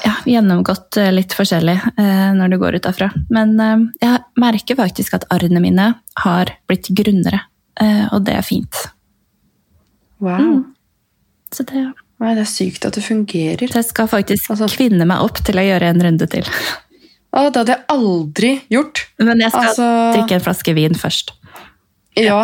[0.05, 3.09] ja, gjennomgått eh, litt forskjellig øh, når du går ut derfra.
[3.33, 5.91] Men øh, jeg merker faktisk at arrene mine
[6.23, 7.45] har blitt grunnere,
[8.11, 8.75] og det er fint.
[10.19, 10.39] Wow.
[10.43, 10.63] Mm.
[11.55, 11.85] Så det,
[12.19, 13.71] Nei, det er sykt at det fungerer.
[13.71, 16.43] så jeg skal faktisk Altså- kvinne meg opp til å gjøre en runde til.
[17.31, 19.05] Å, det hadde jeg aldri gjort.
[19.19, 19.87] Men jeg skal Altså
[20.17, 21.31] drikke en flaske vin først.
[22.19, 22.41] Ja.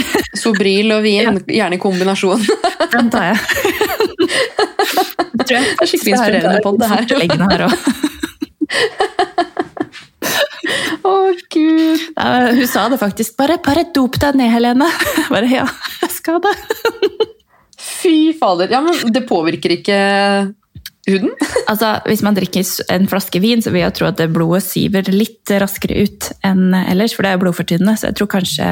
[0.42, 2.42] Sobril og vin, gjerne i kombinasjon.
[2.94, 3.38] Den tar jeg.
[5.46, 7.08] det er skikkelig inspirerende på det her.
[7.20, 7.66] Leggene her.
[11.06, 11.14] Å,
[11.54, 12.04] gud.
[12.16, 13.36] Ja, hun sa det faktisk.
[13.38, 14.88] Bare, bare dop deg ned, Helene.
[15.30, 15.66] Bare, ja,
[16.02, 16.54] jeg skal det.
[17.78, 18.72] Fy fader.
[18.72, 19.98] Ja, men det påvirker ikke
[21.06, 21.32] huden?
[21.70, 25.52] Altså, hvis man drikker en flaske vin, så vil jeg tro at blodet siver litt
[25.62, 28.70] raskere ut enn ellers, for det er blodfortynnende, så jeg tror kanskje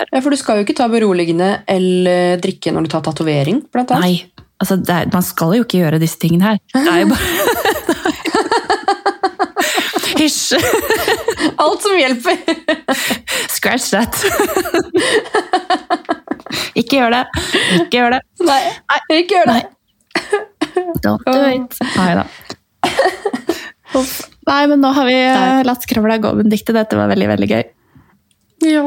[0.00, 3.92] Ja, For du skal jo ikke ta beroligende eller drikke når du tar tatovering, blant
[3.94, 4.04] annet.
[4.04, 6.58] Nei, altså, det er, man skal jo ikke gjøre disse tingene her.
[6.72, 7.26] Det er jo bare
[10.22, 10.54] Hysj!
[11.62, 12.36] Alt som hjelper!
[13.56, 14.14] Scratch that.
[16.78, 17.22] ikke gjør det.
[17.80, 18.20] Ikke gjør det.
[18.46, 18.60] Nei,
[19.18, 19.58] ikke gjør det.
[19.58, 19.64] Nei.
[21.02, 21.76] Don't do it.
[21.96, 22.24] Nei da.
[24.48, 26.74] Nei, men nå har vi eh, latt skravla gå, Benedicte.
[26.76, 27.62] Dette var veldig, veldig gøy.
[28.68, 28.84] Ja,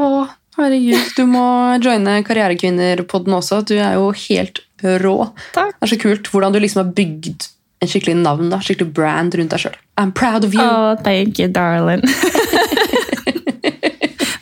[0.56, 1.10] herregud.
[1.16, 1.44] Du må
[1.84, 3.62] joine Karrierekvinner-podden også.
[3.68, 4.62] Du er jo helt
[5.02, 5.16] rå.
[5.56, 5.76] Takk.
[5.76, 7.50] Det er så kult hvordan du liksom har bygd
[7.84, 9.76] en skikkelig navn, da, skikkelig brand rundt deg sjøl.
[10.00, 10.64] I'm proud of you.
[10.64, 12.02] Oh, thank you, darling.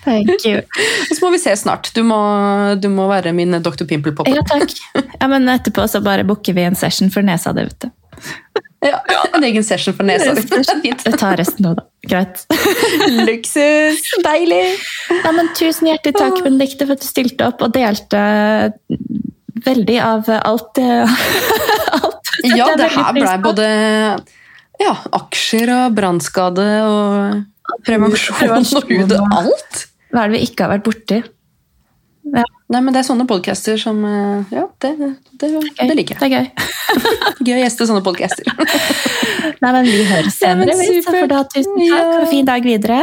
[0.07, 0.63] thank you.
[1.11, 1.91] Og så må vi se snart.
[1.97, 2.21] Du må,
[2.79, 3.87] du må være min Dr.
[3.91, 4.39] Pimple Popper.
[4.39, 4.71] Ja, takk.
[4.95, 7.91] Ja, men etterpå så bare booker vi en session for nesa di, vet du.
[8.85, 8.99] Ja,
[9.33, 10.35] en egen session for nesa.
[10.85, 11.87] Jeg tar resten nå, da.
[12.05, 12.43] Greit.
[13.25, 14.03] Luksus!
[14.27, 14.75] Deilig!
[15.09, 18.21] Ja, men tusen hjertelig takk, Benedicte, for at du stilte opp og delte
[19.65, 21.17] veldig av alt, eh,
[21.97, 22.33] alt.
[22.45, 23.69] Ja, det her blei både
[24.83, 29.85] ja, aksjer og brannskade og prevensjon og hud og alt.
[30.13, 31.23] Hva er det vi ikke har vært borti?
[32.25, 35.11] Ja, Nei, men det er sånne podcaster som eh, Ja, det, det,
[35.43, 35.51] det
[35.99, 36.21] liker jeg.
[36.21, 36.47] Det er gøy.
[37.47, 38.49] Gøy å gjeste sånne podcaster.
[39.63, 40.73] Nei, men vi høres senere.
[40.73, 42.05] Ja, for da, tusen takk, Ja.
[42.23, 43.03] og fin dag videre.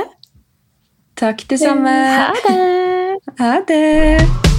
[1.22, 1.93] Takk, det samme.
[2.17, 3.36] Ha det!
[3.39, 4.51] Ha det.